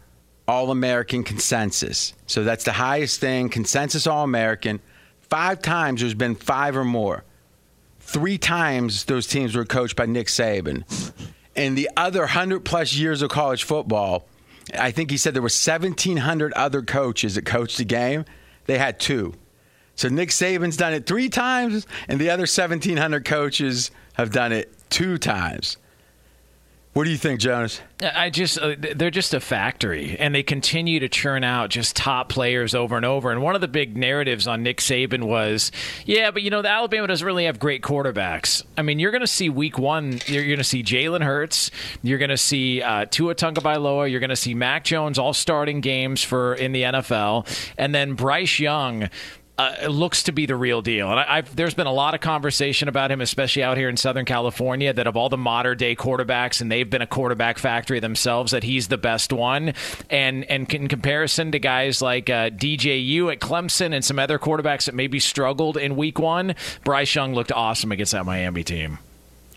All 0.48 0.70
American 0.70 1.24
consensus. 1.24 2.14
So 2.28 2.44
that's 2.44 2.66
the 2.66 2.72
highest 2.72 3.20
thing, 3.20 3.50
consensus 3.50 4.06
All 4.06 4.24
American. 4.24 4.80
Five 5.22 5.60
times 5.64 6.02
there's 6.02 6.14
been 6.14 6.36
five 6.36 6.78
or 6.78 6.86
more. 6.86 7.24
Three 8.00 8.38
times 8.38 9.06
those 9.06 9.26
teams 9.26 9.56
were 9.56 9.66
coached 9.66 9.96
by 9.96 10.06
Nick 10.06 10.28
Saban. 10.28 10.84
In 11.56 11.74
the 11.74 11.90
other 11.98 12.20
100 12.20 12.64
plus 12.64 12.94
years 12.94 13.24
of 13.24 13.32
college 13.32 13.64
football, 13.64 14.28
I 14.78 14.92
think 14.92 15.10
he 15.10 15.18
said 15.18 15.34
there 15.34 15.42
were 15.42 15.46
1,700 15.46 16.54
other 16.54 16.84
coaches 16.84 17.34
that 17.36 17.46
coached 17.46 17.80
the 17.80 17.86
game. 17.86 18.24
They 18.68 18.78
had 18.78 19.00
two. 19.00 19.34
So 19.96 20.10
Nick 20.10 20.30
Saban's 20.30 20.78
done 20.78 20.94
it 20.94 21.08
three 21.08 21.30
times, 21.30 21.88
and 22.08 22.22
the 22.22 22.30
other 22.30 22.42
1,700 22.42 23.26
coaches 23.26 23.90
have 24.14 24.32
done 24.32 24.52
it 24.52 24.72
two 24.92 25.18
times. 25.18 25.78
What 26.98 27.04
do 27.04 27.12
you 27.12 27.18
think, 27.18 27.40
Jonas? 27.40 27.80
I 28.02 28.32
just 28.32 28.58
uh, 28.58 28.74
they're 28.96 29.12
just 29.12 29.36
a 29.36 29.40
factory, 29.40 30.18
and 30.18 30.34
they 30.34 30.42
continue 30.42 31.00
to 31.00 31.08
churn 31.08 31.44
out 31.44 31.70
just 31.70 31.96
top 31.96 32.28
players 32.28 32.74
over 32.74 32.98
and 32.98 33.06
over. 33.06 33.32
And 33.32 33.44
one 33.44 33.54
of 33.54 33.62
the 33.62 33.68
big 33.68 33.96
narratives 33.96 34.48
on 34.48 34.64
Nick 34.64 34.80
Saban 34.80 35.24
was, 35.24 35.72
yeah, 36.08 36.32
but 36.32 36.42
you 36.42 36.50
know, 36.50 36.64
the 36.64 36.70
Alabama 36.70 37.06
doesn't 37.06 37.26
really 37.26 37.46
have 37.46 37.60
great 37.60 37.84
quarterbacks. 37.84 38.64
I 38.80 38.82
mean, 38.82 38.98
you're 38.98 39.12
going 39.12 39.22
to 39.22 39.28
see 39.28 39.48
Week 39.48 39.78
One, 39.78 40.20
you're 40.26 40.44
going 40.44 40.58
to 40.58 40.64
see 40.64 40.82
Jalen 40.82 41.24
Hurts, 41.24 41.70
you're 42.02 42.18
going 42.18 42.32
to 42.32 42.38
see 42.38 42.82
uh, 42.82 43.06
Tua 43.06 43.36
Tagovailoa, 43.36 44.10
you're 44.10 44.20
going 44.20 44.32
to 44.32 44.36
see 44.36 44.56
Mac 44.56 44.84
Jones 44.84 45.20
all 45.20 45.34
starting 45.34 45.82
games 45.82 46.24
for 46.24 46.56
in 46.56 46.72
the 46.72 46.82
NFL, 46.82 47.48
and 47.78 47.94
then 47.94 48.16
Bryce 48.16 48.60
Young 48.60 49.10
uh, 49.58 49.88
looks 49.88 50.24
to 50.24 50.32
be 50.32 50.46
the 50.46 50.56
real 50.56 50.82
deal. 50.82 51.10
And 51.10 51.20
I, 51.20 51.38
I've, 51.38 51.56
there's 51.56 51.74
been 51.74 51.88
a 51.88 51.94
lot 51.94 52.14
of 52.14 52.22
conversation 52.22 52.88
about 52.88 53.12
him, 53.12 53.22
especially 53.22 53.64
out 53.64 53.78
here 53.78 53.90
in 53.90 53.98
Southern 53.98 54.26
California, 54.26 54.94
that 54.94 55.08
of 55.08 55.18
all 55.18 55.30
the 55.30 55.38
modern 55.38 55.78
day 55.78 55.96
quarterbacks, 55.96 56.62
and 56.62 56.72
they've 56.72 56.90
been 56.90 57.02
a 57.02 57.08
quarterback 57.08 57.58
factory 57.58 58.00
themselves, 58.00 58.52
that 58.52 58.64
he's 58.64 58.88
the 58.88 58.98
best 58.98 59.34
one. 59.34 59.74
And 60.10 60.46
and 60.46 60.72
in 60.72 60.88
comparison 60.88 61.52
to 61.52 61.60
guys 61.60 62.02
like 62.02 62.30
uh, 62.30 62.50
DJU 62.52 63.32
at 63.32 63.40
Clemson 63.40 63.94
and 63.94 64.06
some 64.06 64.20
other 64.20 64.38
quarterbacks 64.38 64.86
that 64.86 64.96
maybe 64.96 65.20
struggled 65.20 65.78
in 65.78 65.96
Week 65.96 66.20
One, 66.20 66.56
Bryce 66.84 67.14
Young 67.16 67.34
looked 67.34 67.52
awesome 67.52 67.92
against 67.92 68.12
that 68.12 68.26
Miami 68.26 68.64
team. 68.64 69.00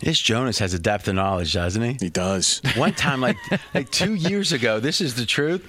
This 0.01 0.19
Jonas 0.19 0.59
has 0.61 0.73
a 0.73 0.79
depth 0.79 1.09
of 1.09 1.15
knowledge, 1.15 1.53
doesn't 1.53 1.83
he? 1.83 1.97
He 2.01 2.09
does. 2.09 2.63
One 2.75 2.95
time, 2.95 3.21
like 3.21 3.37
like 3.75 3.91
two 3.91 4.15
years 4.15 4.53
ago, 4.53 4.81
this 4.81 5.03
is 5.03 5.15
the 5.15 5.27
truth. 5.27 5.69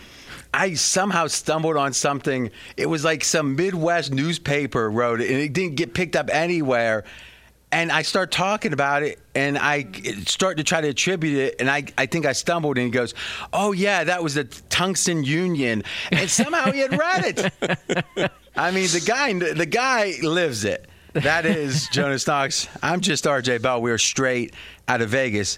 I 0.54 0.74
somehow 0.74 1.28
stumbled 1.28 1.78
on 1.78 1.94
something. 1.94 2.52
It 2.76 2.88
was 2.88 3.04
like 3.06 3.24
some 3.24 3.56
Midwest 3.56 4.12
newspaper 4.14 4.90
wrote 4.90 5.22
it, 5.22 5.30
and 5.30 5.40
it 5.40 5.54
didn't 5.54 5.76
get 5.76 5.94
picked 5.94 6.16
up 6.16 6.30
anywhere. 6.32 7.06
And 7.74 7.90
I 7.90 8.02
start 8.02 8.32
talking 8.32 8.74
about 8.74 9.02
it, 9.04 9.18
and 9.34 9.58
I 9.58 9.88
start 10.26 10.58
to 10.58 10.64
try 10.64 10.82
to 10.82 10.90
attribute 10.90 11.38
it, 11.38 11.56
and 11.62 11.70
I, 11.70 11.86
I 11.98 12.06
think 12.06 12.26
I 12.26 12.34
stumbled, 12.34 12.78
and 12.78 12.86
he 12.86 12.92
goes, 12.92 13.14
"Oh 13.54 13.72
yeah, 13.72 14.04
that 14.04 14.22
was 14.22 14.36
the 14.36 14.44
Tungsten 14.44 15.24
Union," 15.24 15.84
and 16.12 16.30
somehow 16.30 16.72
he 16.72 16.80
had 16.80 16.98
read 16.98 17.24
it. 17.26 18.32
I 18.58 18.72
mean, 18.72 18.88
the 18.88 19.02
guy, 19.06 19.32
the 19.34 19.66
guy 19.66 20.16
lives 20.22 20.66
it. 20.66 20.90
That 21.14 21.46
is 21.46 21.88
Jonas 21.94 22.28
Knox. 22.28 22.68
I'm 22.84 23.00
just 23.00 23.24
RJ 23.24 23.62
Bell. 23.62 23.82
We 23.82 23.92
are 23.92 23.98
straight 23.98 24.54
out 24.90 25.02
of 25.02 25.10
Vegas. 25.10 25.58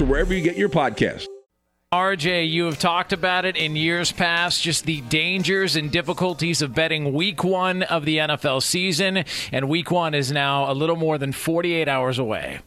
or 0.00 0.04
wherever 0.04 0.32
you 0.32 0.42
get 0.42 0.56
your 0.56 0.68
podcast. 0.68 1.26
RJ, 1.92 2.50
you 2.50 2.64
have 2.66 2.78
talked 2.78 3.12
about 3.12 3.44
it 3.44 3.56
in 3.56 3.76
years 3.76 4.12
past, 4.12 4.62
just 4.62 4.84
the 4.86 5.00
dangers 5.02 5.76
and 5.76 5.90
difficulties 5.90 6.60
of 6.62 6.74
betting 6.74 7.12
week 7.12 7.44
one 7.44 7.82
of 7.84 8.04
the 8.04 8.18
NFL 8.18 8.62
season. 8.62 9.24
And 9.52 9.68
week 9.68 9.90
one 9.90 10.14
is 10.14 10.32
now 10.32 10.70
a 10.70 10.74
little 10.74 10.96
more 10.96 11.16
than 11.16 11.32
48 11.32 11.88
hours 11.88 12.18
away. 12.18 12.60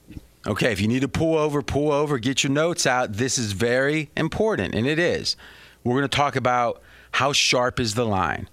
Okay, 0.47 0.71
if 0.71 0.79
you 0.79 0.87
need 0.87 1.01
to 1.01 1.07
pull 1.07 1.37
over, 1.37 1.61
pull 1.61 1.91
over, 1.91 2.17
get 2.17 2.43
your 2.43 2.51
notes 2.51 2.87
out. 2.87 3.13
This 3.13 3.37
is 3.37 3.51
very 3.51 4.09
important, 4.15 4.73
and 4.73 4.87
it 4.87 4.99
is. 4.99 5.35
We're 5.83 5.95
going 5.95 6.09
to 6.09 6.17
talk 6.17 6.35
about 6.35 6.81
how 7.11 7.33
sharp 7.33 7.79
is 7.79 7.95
the 7.95 8.05
line 8.05 8.49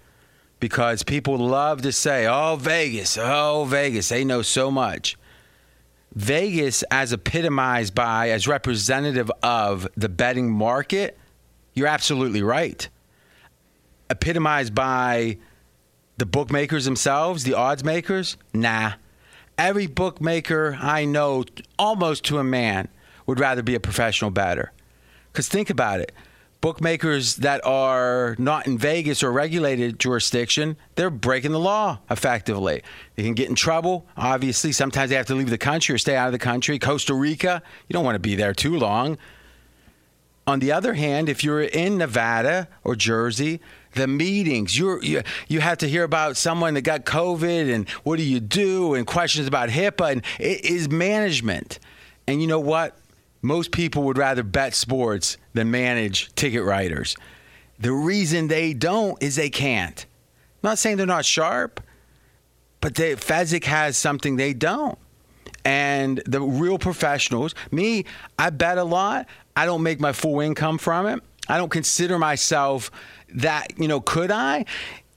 because 0.59 1.03
people 1.03 1.39
love 1.39 1.83
to 1.83 1.93
say, 1.93 2.27
oh, 2.27 2.57
Vegas, 2.57 3.17
oh, 3.21 3.67
Vegas, 3.69 4.09
they 4.09 4.25
know 4.25 4.43
so 4.43 4.71
much. 4.71 5.17
Vegas, 6.15 6.83
as 6.91 7.13
epitomized 7.13 7.95
by, 7.95 8.31
as 8.31 8.49
representative 8.49 9.31
of 9.43 9.89
the 9.97 10.09
betting 10.09 10.51
market, 10.51 11.19
you're 11.75 11.87
absolutely 11.87 12.43
right. 12.43 12.89
Epitomized 14.09 14.75
by 14.75 15.37
the 16.17 16.27
bookmakers 16.27 16.85
themselves, 16.85 17.45
the 17.45 17.55
odds 17.55 17.85
makers, 17.85 18.37
nah. 18.55 18.93
Every 19.59 19.87
bookmaker 19.87 20.79
I 20.81 21.05
know, 21.05 21.45
almost 21.79 22.25
to 22.27 22.39
a 22.39 22.45
man, 22.45 22.89
would 23.27 23.41
rather 23.41 23.63
be 23.63 23.75
a 23.75 23.81
professional 23.81 24.31
batter. 24.31 24.73
Because 25.33 25.49
think 25.49 25.69
about 25.69 26.01
it 26.01 26.13
bookmakers 26.67 27.37
that 27.37 27.65
are 27.65 28.35
not 28.41 28.67
in 28.67 28.77
Vegas 28.77 29.23
or 29.23 29.31
regulated 29.31 30.01
jurisdiction, 30.01 30.77
they're 30.97 31.11
breaking 31.11 31.53
the 31.53 31.61
law 31.61 31.97
effectively. 32.11 32.83
They 33.15 33.23
can 33.23 33.35
get 33.35 33.49
in 33.49 33.55
trouble. 33.55 34.05
Obviously, 34.17 34.73
sometimes 34.73 35.11
they 35.11 35.15
have 35.15 35.27
to 35.27 35.37
leave 35.37 35.49
the 35.49 35.59
country 35.59 35.95
or 35.95 35.99
stay 35.99 36.17
out 36.17 36.27
of 36.27 36.33
the 36.33 36.41
country. 36.41 36.81
Costa 36.81 37.15
Rica, 37.15 37.63
you 37.87 37.95
don't 37.95 38.05
want 38.05 38.17
to 38.17 38.19
be 38.19 38.35
there 38.35 38.53
too 38.53 38.77
long. 38.77 39.17
On 40.49 40.59
the 40.59 40.73
other 40.73 40.95
hand, 40.95 41.29
if 41.29 41.45
you're 41.45 41.63
in 41.63 41.99
Nevada 41.99 42.67
or 42.83 42.97
Jersey, 42.97 43.61
the 43.93 44.09
meetings 44.09 44.77
you're, 44.77 45.01
you 45.05 45.23
you 45.47 45.61
have 45.61 45.79
to 45.79 45.89
hear 45.89 46.03
about 46.03 46.37
someone 46.37 46.75
that 46.75 46.83
got 46.83 47.05
COVID 47.05 47.73
and 47.73 47.89
what 48.03 48.17
do 48.17 48.25
you 48.25 48.41
do 48.41 48.95
and 48.95 49.07
questions 49.07 49.47
about 49.47 49.69
HIPAA 49.69 50.11
and 50.15 50.23
it 50.41 50.65
is 50.65 50.89
management. 50.89 51.79
And 52.27 52.43
you 52.43 52.49
know 52.49 52.59
what? 52.59 52.99
Most 53.43 53.73
people 53.73 54.03
would 54.05 54.19
rather 54.19 54.43
bet 54.43 54.75
sports 54.75 55.37
than 55.55 55.71
manage 55.71 56.35
ticket 56.35 56.65
writers. 56.65 57.17
The 57.79 57.93
reason 57.93 58.49
they 58.49 58.73
don't 58.73 59.23
is 59.23 59.37
they 59.37 59.51
can't. 59.51 60.07
I'm 60.63 60.71
not 60.71 60.79
saying 60.79 60.97
they're 60.97 61.07
not 61.07 61.25
sharp, 61.25 61.81
but 62.81 62.95
they, 62.95 63.15
Fezzik 63.17 63.65
has 63.65 63.97
something 63.97 64.37
they 64.37 64.55
don't. 64.55 64.99
And 65.65 66.23
the 66.27 66.41
real 66.41 66.79
professionals, 66.79 67.55
me, 67.71 68.05
I 68.39 68.51
bet 68.51 68.79
a 68.79 68.85
lot. 68.85 69.27
I 69.57 69.67
don't 69.67 69.83
make 69.83 70.01
my 70.01 70.13
full 70.13 70.41
income 70.41 70.79
from 70.79 71.07
it. 71.07 71.23
I 71.49 71.59
don't 71.59 71.71
consider 71.71 72.19
myself 72.19 72.91
that, 73.35 73.79
you 73.79 73.89
know, 73.89 74.01
could 74.01 74.31
I? 74.31 74.65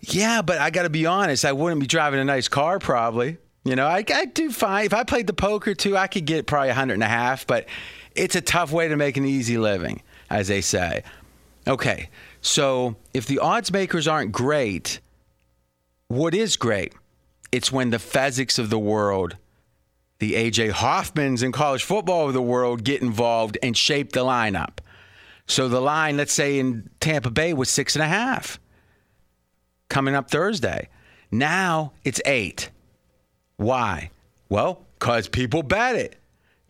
Yeah, 0.01 0.41
but 0.41 0.59
I 0.59 0.69
got 0.69 0.83
to 0.83 0.89
be 0.89 1.05
honest, 1.05 1.45
I 1.45 1.51
wouldn't 1.51 1.81
be 1.81 1.87
driving 1.87 2.19
a 2.19 2.23
nice 2.25 2.47
car 2.47 2.79
probably. 2.79 3.37
You 3.65 3.75
know, 3.75 3.85
I, 3.85 4.03
I 4.13 4.25
do 4.25 4.51
fine. 4.51 4.85
If 4.85 4.93
I 4.93 5.03
played 5.03 5.27
the 5.27 5.33
poker 5.33 5.73
too, 5.73 5.97
I 5.97 6.07
could 6.07 6.25
get 6.25 6.47
probably 6.47 6.69
a 6.69 6.73
hundred 6.73 6.95
and 6.95 7.03
a 7.03 7.07
half, 7.07 7.45
but 7.45 7.67
it's 8.19 8.35
a 8.35 8.41
tough 8.41 8.71
way 8.71 8.87
to 8.87 8.97
make 8.97 9.17
an 9.17 9.25
easy 9.25 9.57
living, 9.57 10.01
as 10.29 10.49
they 10.49 10.61
say. 10.61 11.03
Okay, 11.67 12.09
so 12.41 12.95
if 13.13 13.25
the 13.25 13.39
odds 13.39 13.71
makers 13.71 14.07
aren't 14.07 14.31
great, 14.31 14.99
what 16.07 16.33
is 16.33 16.57
great? 16.57 16.93
It's 17.51 17.71
when 17.71 17.89
the 17.89 17.97
Fezzicks 17.97 18.59
of 18.59 18.69
the 18.69 18.79
world, 18.79 19.37
the 20.19 20.33
AJ 20.33 20.71
Hoffmans 20.71 21.43
in 21.43 21.51
college 21.51 21.83
football 21.83 22.27
of 22.27 22.33
the 22.33 22.41
world 22.41 22.83
get 22.83 23.01
involved 23.01 23.57
and 23.63 23.75
shape 23.75 24.11
the 24.11 24.25
lineup. 24.25 24.79
So 25.47 25.67
the 25.67 25.81
line, 25.81 26.17
let's 26.17 26.33
say 26.33 26.59
in 26.59 26.89
Tampa 26.99 27.31
Bay, 27.31 27.53
was 27.53 27.69
six 27.69 27.95
and 27.95 28.03
a 28.03 28.07
half 28.07 28.59
coming 29.87 30.13
up 30.13 30.29
Thursday. 30.29 30.89
Now 31.31 31.93
it's 32.03 32.21
eight. 32.25 32.69
Why? 33.57 34.11
Well, 34.49 34.85
because 34.99 35.27
people 35.27 35.63
bet 35.63 35.95
it. 35.95 36.18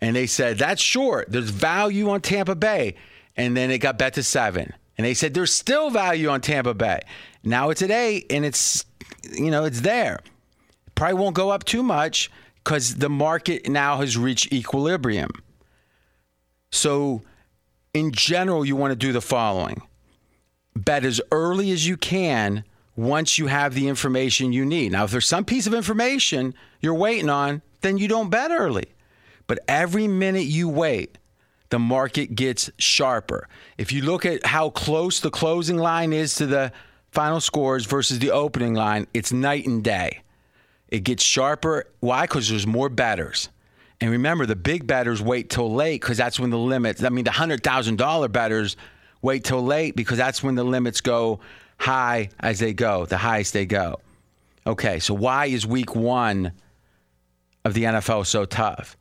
And 0.02 0.16
they 0.16 0.28
said, 0.28 0.58
that's 0.58 0.82
short. 0.82 1.30
There's 1.30 1.50
value 1.50 2.10
on 2.10 2.22
Tampa 2.22 2.56
Bay. 2.56 2.96
And 3.36 3.56
then 3.56 3.72
it 3.72 3.80
got 3.80 3.98
bet 3.98 4.14
to 4.16 4.24
seven. 4.24 4.74
And 4.98 5.06
they 5.06 5.14
said, 5.14 5.34
there's 5.34 5.54
still 5.54 5.90
value 5.90 6.30
on 6.30 6.42
Tampa 6.42 6.74
Bay. 6.74 7.02
Now 7.44 7.70
it's 7.70 7.82
at 7.82 7.92
eight 7.92 8.26
and 8.30 8.46
it's, 8.46 8.86
you 9.32 9.52
know, 9.52 9.66
it's 9.66 9.82
there. 9.82 10.20
Probably 10.96 11.16
won't 11.16 11.36
go 11.36 11.50
up 11.50 11.64
too 11.64 11.84
much 11.84 12.30
because 12.64 12.96
the 12.96 13.10
market 13.10 13.70
now 13.70 13.98
has 13.98 14.18
reached 14.18 14.52
equilibrium. 14.52 15.32
So 16.72 17.22
in 17.94 18.12
general, 18.12 18.66
you 18.66 18.76
want 18.76 18.92
to 18.92 18.96
do 18.96 19.12
the 19.12 19.22
following 19.22 19.82
bet 20.76 21.04
as 21.04 21.20
early 21.32 21.72
as 21.72 21.88
you 21.88 21.98
can 21.98 22.64
once 22.96 23.38
you 23.38 23.48
have 23.48 23.74
the 23.74 23.88
information 23.88 24.54
you 24.54 24.66
need. 24.66 24.92
Now, 24.92 25.06
if 25.06 25.12
there's 25.12 25.28
some 25.28 25.46
piece 25.46 25.68
of 25.68 25.74
information 25.74 26.54
you're 26.80 26.94
waiting 26.94 27.30
on, 27.30 27.62
then 27.82 27.98
you 27.98 28.08
don't 28.08 28.30
bet 28.30 28.52
early. 28.52 28.86
But 29.50 29.62
every 29.68 30.08
minute 30.08 30.46
you 30.46 30.70
wait, 30.70 31.18
the 31.70 31.80
market 31.80 32.36
gets 32.36 32.70
sharper. 32.78 33.48
If 33.80 33.92
you 33.92 34.04
look 34.04 34.24
at 34.24 34.46
how 34.46 34.70
close 34.70 35.22
the 35.22 35.32
closing 35.32 35.78
line 35.78 36.14
is 36.14 36.36
to 36.36 36.46
the 36.46 36.72
final 37.10 37.42
scores 37.42 37.88
versus 37.88 38.20
the 38.20 38.30
opening 38.30 38.76
line, 38.76 39.08
it's 39.12 39.34
night 39.34 39.66
and 39.66 39.84
day. 39.84 40.22
It 40.90 41.00
gets 41.00 41.24
sharper. 41.24 41.86
Why? 42.00 42.26
Because 42.26 42.48
there's 42.48 42.68
more 42.68 42.90
bettors. 42.90 43.50
And 44.00 44.12
remember, 44.12 44.46
the 44.46 44.56
big 44.56 44.86
bettors 44.86 45.20
wait 45.20 45.50
till 45.50 45.74
late 45.74 46.00
because 46.00 46.18
that's 46.18 46.40
when 46.40 46.52
the 46.52 46.58
limits, 46.60 47.04
I 47.04 47.10
mean, 47.10 47.26
the 47.26 47.32
$100,000 47.32 48.32
bettors 48.32 48.78
wait 49.24 49.44
till 49.44 49.66
late 49.66 49.96
because 49.96 50.20
that's 50.20 50.44
when 50.44 50.54
the 50.54 50.64
limits 50.64 51.02
go 51.02 51.40
high 51.80 52.30
as 52.40 52.60
they 52.60 52.74
go, 52.74 53.08
the 53.08 53.18
highest 53.18 53.54
they 53.54 53.66
go. 53.66 54.00
Okay, 54.68 55.00
so 55.00 55.16
why 55.16 55.48
is 55.48 55.66
week 55.66 55.96
one 55.96 56.52
of 57.66 57.74
the 57.74 57.86
NFL 57.86 58.28
so 58.28 58.46
tough? 58.46 58.96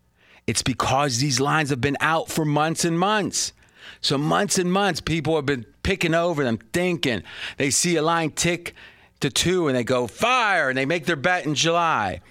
It's 0.49 0.63
because 0.63 1.19
these 1.19 1.41
lines 1.41 1.69
have 1.69 1.83
been 1.83 1.99
out 2.01 2.31
for 2.31 2.43
months 2.43 2.87
and 2.87 2.99
months. 2.99 3.53
So, 4.01 4.17
months 4.17 4.59
and 4.59 4.73
months, 4.73 4.99
people 4.99 5.37
have 5.37 5.45
been 5.45 5.67
picking 5.83 6.15
over 6.15 6.43
them, 6.43 6.57
thinking 6.73 7.23
they 7.59 7.69
see 7.69 7.97
a 7.97 8.03
line 8.03 8.31
tick 8.31 8.75
to 9.21 9.29
two 9.29 9.69
and 9.69 9.77
they 9.77 9.85
go 9.85 10.07
fire 10.07 10.71
and 10.71 10.79
they 10.79 10.87
make 10.87 11.05
their 11.05 11.17
bet 11.17 11.45
in 11.45 11.55
July. 11.55 12.23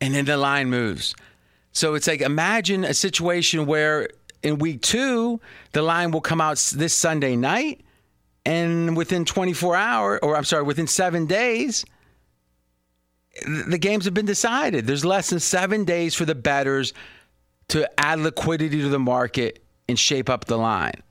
And 0.00 0.14
then 0.14 0.24
the 0.24 0.38
line 0.38 0.70
moves. 0.70 1.14
So, 1.72 1.94
it's 1.94 2.06
like 2.06 2.22
imagine 2.22 2.82
a 2.82 2.94
situation 2.94 3.66
where 3.66 4.08
in 4.42 4.56
week 4.56 4.80
two, 4.80 5.38
the 5.72 5.82
line 5.82 6.12
will 6.12 6.22
come 6.22 6.40
out 6.40 6.56
this 6.74 6.94
Sunday 6.94 7.36
night. 7.36 7.82
And 8.46 8.96
within 8.96 9.26
24 9.26 9.76
hours, 9.76 10.20
or 10.22 10.34
I'm 10.34 10.44
sorry, 10.44 10.62
within 10.62 10.86
seven 10.86 11.26
days, 11.26 11.84
the 13.46 13.76
games 13.76 14.06
have 14.06 14.14
been 14.14 14.24
decided. 14.24 14.86
There's 14.86 15.04
less 15.04 15.28
than 15.28 15.40
seven 15.40 15.84
days 15.84 16.14
for 16.14 16.24
the 16.24 16.34
bettors 16.34 16.94
to 17.70 17.88
add 18.00 18.20
liquidity 18.20 18.80
to 18.82 18.88
the 18.88 18.98
market 18.98 19.62
and 19.88 19.98
shape 19.98 20.28
up 20.28 20.44
the 20.44 20.58
line. 20.58 21.02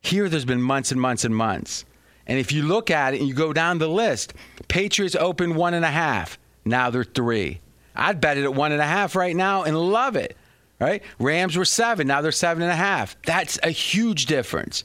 Here, 0.00 0.28
there's 0.28 0.44
been 0.44 0.62
months 0.62 0.92
and 0.92 1.00
months 1.00 1.24
and 1.24 1.34
months. 1.34 1.84
And 2.26 2.38
if 2.38 2.52
you 2.52 2.62
look 2.62 2.90
at 2.90 3.14
it 3.14 3.20
and 3.20 3.28
you 3.28 3.34
go 3.34 3.52
down 3.52 3.78
the 3.78 3.88
list, 3.88 4.34
Patriots 4.68 5.16
open 5.16 5.54
one 5.54 5.74
and 5.74 5.84
a 5.84 5.90
half. 5.90 6.38
Now 6.64 6.90
they're 6.90 7.04
three. 7.04 7.60
I'd 7.96 8.20
bet 8.20 8.36
it 8.36 8.44
at 8.44 8.54
one 8.54 8.72
and 8.72 8.80
a 8.80 8.86
half 8.86 9.16
right 9.16 9.34
now 9.34 9.64
and 9.64 9.76
love 9.76 10.14
it. 10.16 10.36
Right? 10.78 11.02
Rams 11.18 11.56
were 11.56 11.64
seven. 11.64 12.06
Now 12.06 12.20
they're 12.20 12.30
seven 12.30 12.62
and 12.62 12.70
a 12.70 12.76
half. 12.76 13.16
That's 13.22 13.58
a 13.62 13.70
huge 13.70 14.26
difference. 14.26 14.84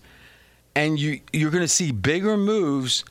And 0.76 0.98
you 0.98 1.20
you're 1.32 1.52
going 1.52 1.64
to 1.64 1.68
see 1.68 1.92
bigger 1.92 2.36
moves. 2.36 3.06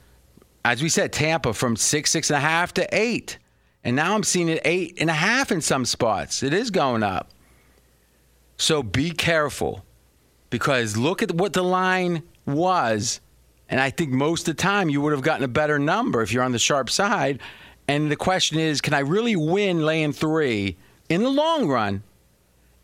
As 0.64 0.82
we 0.82 0.88
said, 0.88 1.12
Tampa 1.12 1.52
from 1.52 1.76
six, 1.76 2.10
six 2.10 2.30
and 2.30 2.38
a 2.38 2.40
half 2.40 2.74
to 2.74 2.88
eight. 2.92 3.38
And 3.84 3.94
now 3.94 4.14
I'm 4.14 4.24
seeing 4.24 4.48
it 4.48 4.62
eight 4.64 4.96
and 5.00 5.10
a 5.10 5.14
half 5.14 5.52
in 5.52 5.60
some 5.60 5.84
spots. 5.84 6.42
It 6.42 6.54
is 6.54 6.70
going 6.70 7.02
up. 7.02 7.30
So 8.62 8.80
be 8.80 9.10
careful 9.10 9.84
because 10.48 10.96
look 10.96 11.20
at 11.20 11.32
what 11.32 11.52
the 11.52 11.64
line 11.64 12.22
was. 12.46 13.20
And 13.68 13.80
I 13.80 13.90
think 13.90 14.10
most 14.10 14.46
of 14.46 14.56
the 14.56 14.62
time 14.62 14.88
you 14.88 15.00
would 15.00 15.10
have 15.10 15.22
gotten 15.22 15.42
a 15.42 15.48
better 15.48 15.80
number 15.80 16.22
if 16.22 16.32
you're 16.32 16.44
on 16.44 16.52
the 16.52 16.60
sharp 16.60 16.88
side. 16.88 17.40
And 17.88 18.08
the 18.08 18.14
question 18.14 18.60
is 18.60 18.80
can 18.80 18.94
I 18.94 19.00
really 19.00 19.34
win 19.34 19.84
laying 19.84 20.12
three 20.12 20.76
in 21.08 21.24
the 21.24 21.28
long 21.28 21.66
run 21.66 22.04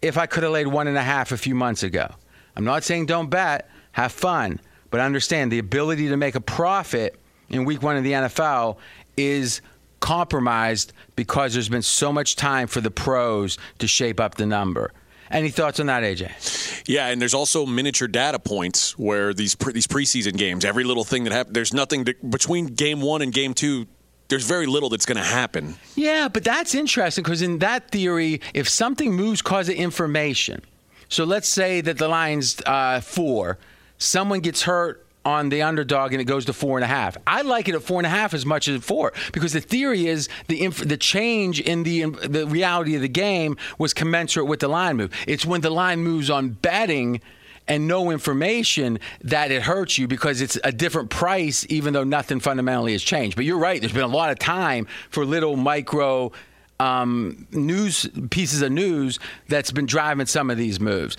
if 0.02 0.18
I 0.18 0.26
could 0.26 0.42
have 0.42 0.50
laid 0.50 0.66
one 0.66 0.88
and 0.88 0.98
a 0.98 1.02
half 1.02 1.30
a 1.30 1.36
few 1.36 1.54
months 1.54 1.84
ago? 1.84 2.12
I'm 2.56 2.64
not 2.64 2.82
saying 2.82 3.06
don't 3.06 3.30
bet, 3.30 3.70
have 3.92 4.10
fun, 4.10 4.58
but 4.90 4.98
understand 4.98 5.52
the 5.52 5.60
ability 5.60 6.08
to 6.08 6.16
make 6.16 6.34
a 6.34 6.40
profit 6.40 7.14
in 7.50 7.64
week 7.64 7.84
one 7.84 7.96
of 7.96 8.02
the 8.02 8.12
NFL 8.14 8.78
is 9.16 9.60
compromised 10.00 10.92
because 11.14 11.52
there's 11.52 11.68
been 11.68 11.82
so 11.82 12.12
much 12.12 12.34
time 12.34 12.66
for 12.66 12.80
the 12.80 12.90
pros 12.90 13.58
to 13.78 13.86
shape 13.86 14.18
up 14.18 14.34
the 14.34 14.46
number. 14.46 14.92
Any 15.30 15.50
thoughts 15.50 15.78
on 15.80 15.86
that, 15.86 16.02
AJ? 16.02 16.84
Yeah, 16.88 17.08
and 17.08 17.20
there's 17.20 17.34
also 17.34 17.66
miniature 17.66 18.08
data 18.08 18.38
points 18.38 18.98
where 18.98 19.34
these 19.34 19.54
pre- 19.54 19.72
these 19.72 19.86
preseason 19.86 20.36
games, 20.36 20.64
every 20.64 20.84
little 20.84 21.04
thing 21.04 21.24
that 21.24 21.32
happens, 21.32 21.54
there's 21.54 21.74
nothing 21.74 22.04
to, 22.06 22.14
between 22.28 22.66
game 22.66 23.00
one 23.00 23.22
and 23.22 23.32
game 23.32 23.54
two. 23.54 23.86
There's 24.28 24.44
very 24.44 24.66
little 24.66 24.90
that's 24.90 25.06
going 25.06 25.16
to 25.16 25.22
happen. 25.22 25.76
Yeah, 25.96 26.28
but 26.28 26.44
that's 26.44 26.74
interesting 26.74 27.24
because 27.24 27.40
in 27.40 27.60
that 27.60 27.90
theory, 27.90 28.42
if 28.52 28.68
something 28.68 29.14
moves 29.14 29.40
cause 29.40 29.70
of 29.70 29.74
information, 29.76 30.62
so 31.08 31.24
let's 31.24 31.48
say 31.48 31.80
that 31.80 31.96
the 31.96 32.08
line's 32.08 32.60
uh, 32.66 33.00
four, 33.00 33.58
someone 33.96 34.40
gets 34.40 34.62
hurt 34.62 35.06
on 35.28 35.50
the 35.50 35.60
underdog 35.60 36.12
and 36.12 36.22
it 36.22 36.24
goes 36.24 36.46
to 36.46 36.54
four 36.54 36.78
and 36.78 36.84
a 36.84 36.88
half. 36.88 37.18
I 37.26 37.42
like 37.42 37.68
it 37.68 37.74
at 37.74 37.82
four 37.82 38.00
and 38.00 38.06
a 38.06 38.10
half 38.10 38.32
as 38.32 38.46
much 38.46 38.66
as 38.66 38.76
at 38.76 38.82
four 38.82 39.12
because 39.32 39.52
the 39.52 39.60
theory 39.60 40.06
is 40.06 40.28
the 40.46 40.62
inf- 40.62 40.88
the 40.88 40.96
change 40.96 41.60
in 41.60 41.82
the 41.82 42.06
the 42.06 42.46
reality 42.46 42.94
of 42.94 43.02
the 43.02 43.08
game 43.08 43.56
was 43.78 43.92
commensurate 43.92 44.46
with 44.46 44.60
the 44.60 44.68
line 44.68 44.96
move. 44.96 45.12
It's 45.26 45.44
when 45.44 45.60
the 45.60 45.70
line 45.70 46.00
moves 46.00 46.30
on 46.30 46.50
betting 46.50 47.20
and 47.66 47.86
no 47.86 48.10
information 48.10 48.98
that 49.20 49.50
it 49.50 49.62
hurts 49.62 49.98
you 49.98 50.08
because 50.08 50.40
it's 50.40 50.58
a 50.64 50.72
different 50.72 51.10
price 51.10 51.66
even 51.68 51.92
though 51.92 52.04
nothing 52.04 52.40
fundamentally 52.40 52.92
has 52.92 53.02
changed. 53.02 53.36
But 53.36 53.44
you're 53.44 53.58
right. 53.58 53.78
There's 53.78 53.92
been 53.92 54.02
a 54.04 54.06
lot 54.06 54.30
of 54.30 54.38
time 54.38 54.86
for 55.10 55.26
little 55.26 55.56
micro 55.56 56.32
um, 56.80 57.46
news 57.50 58.08
pieces 58.30 58.62
of 58.62 58.70
news 58.70 59.18
that's 59.48 59.72
been 59.72 59.86
driving 59.86 60.26
some 60.26 60.50
of 60.50 60.56
these 60.56 60.78
moves. 60.78 61.16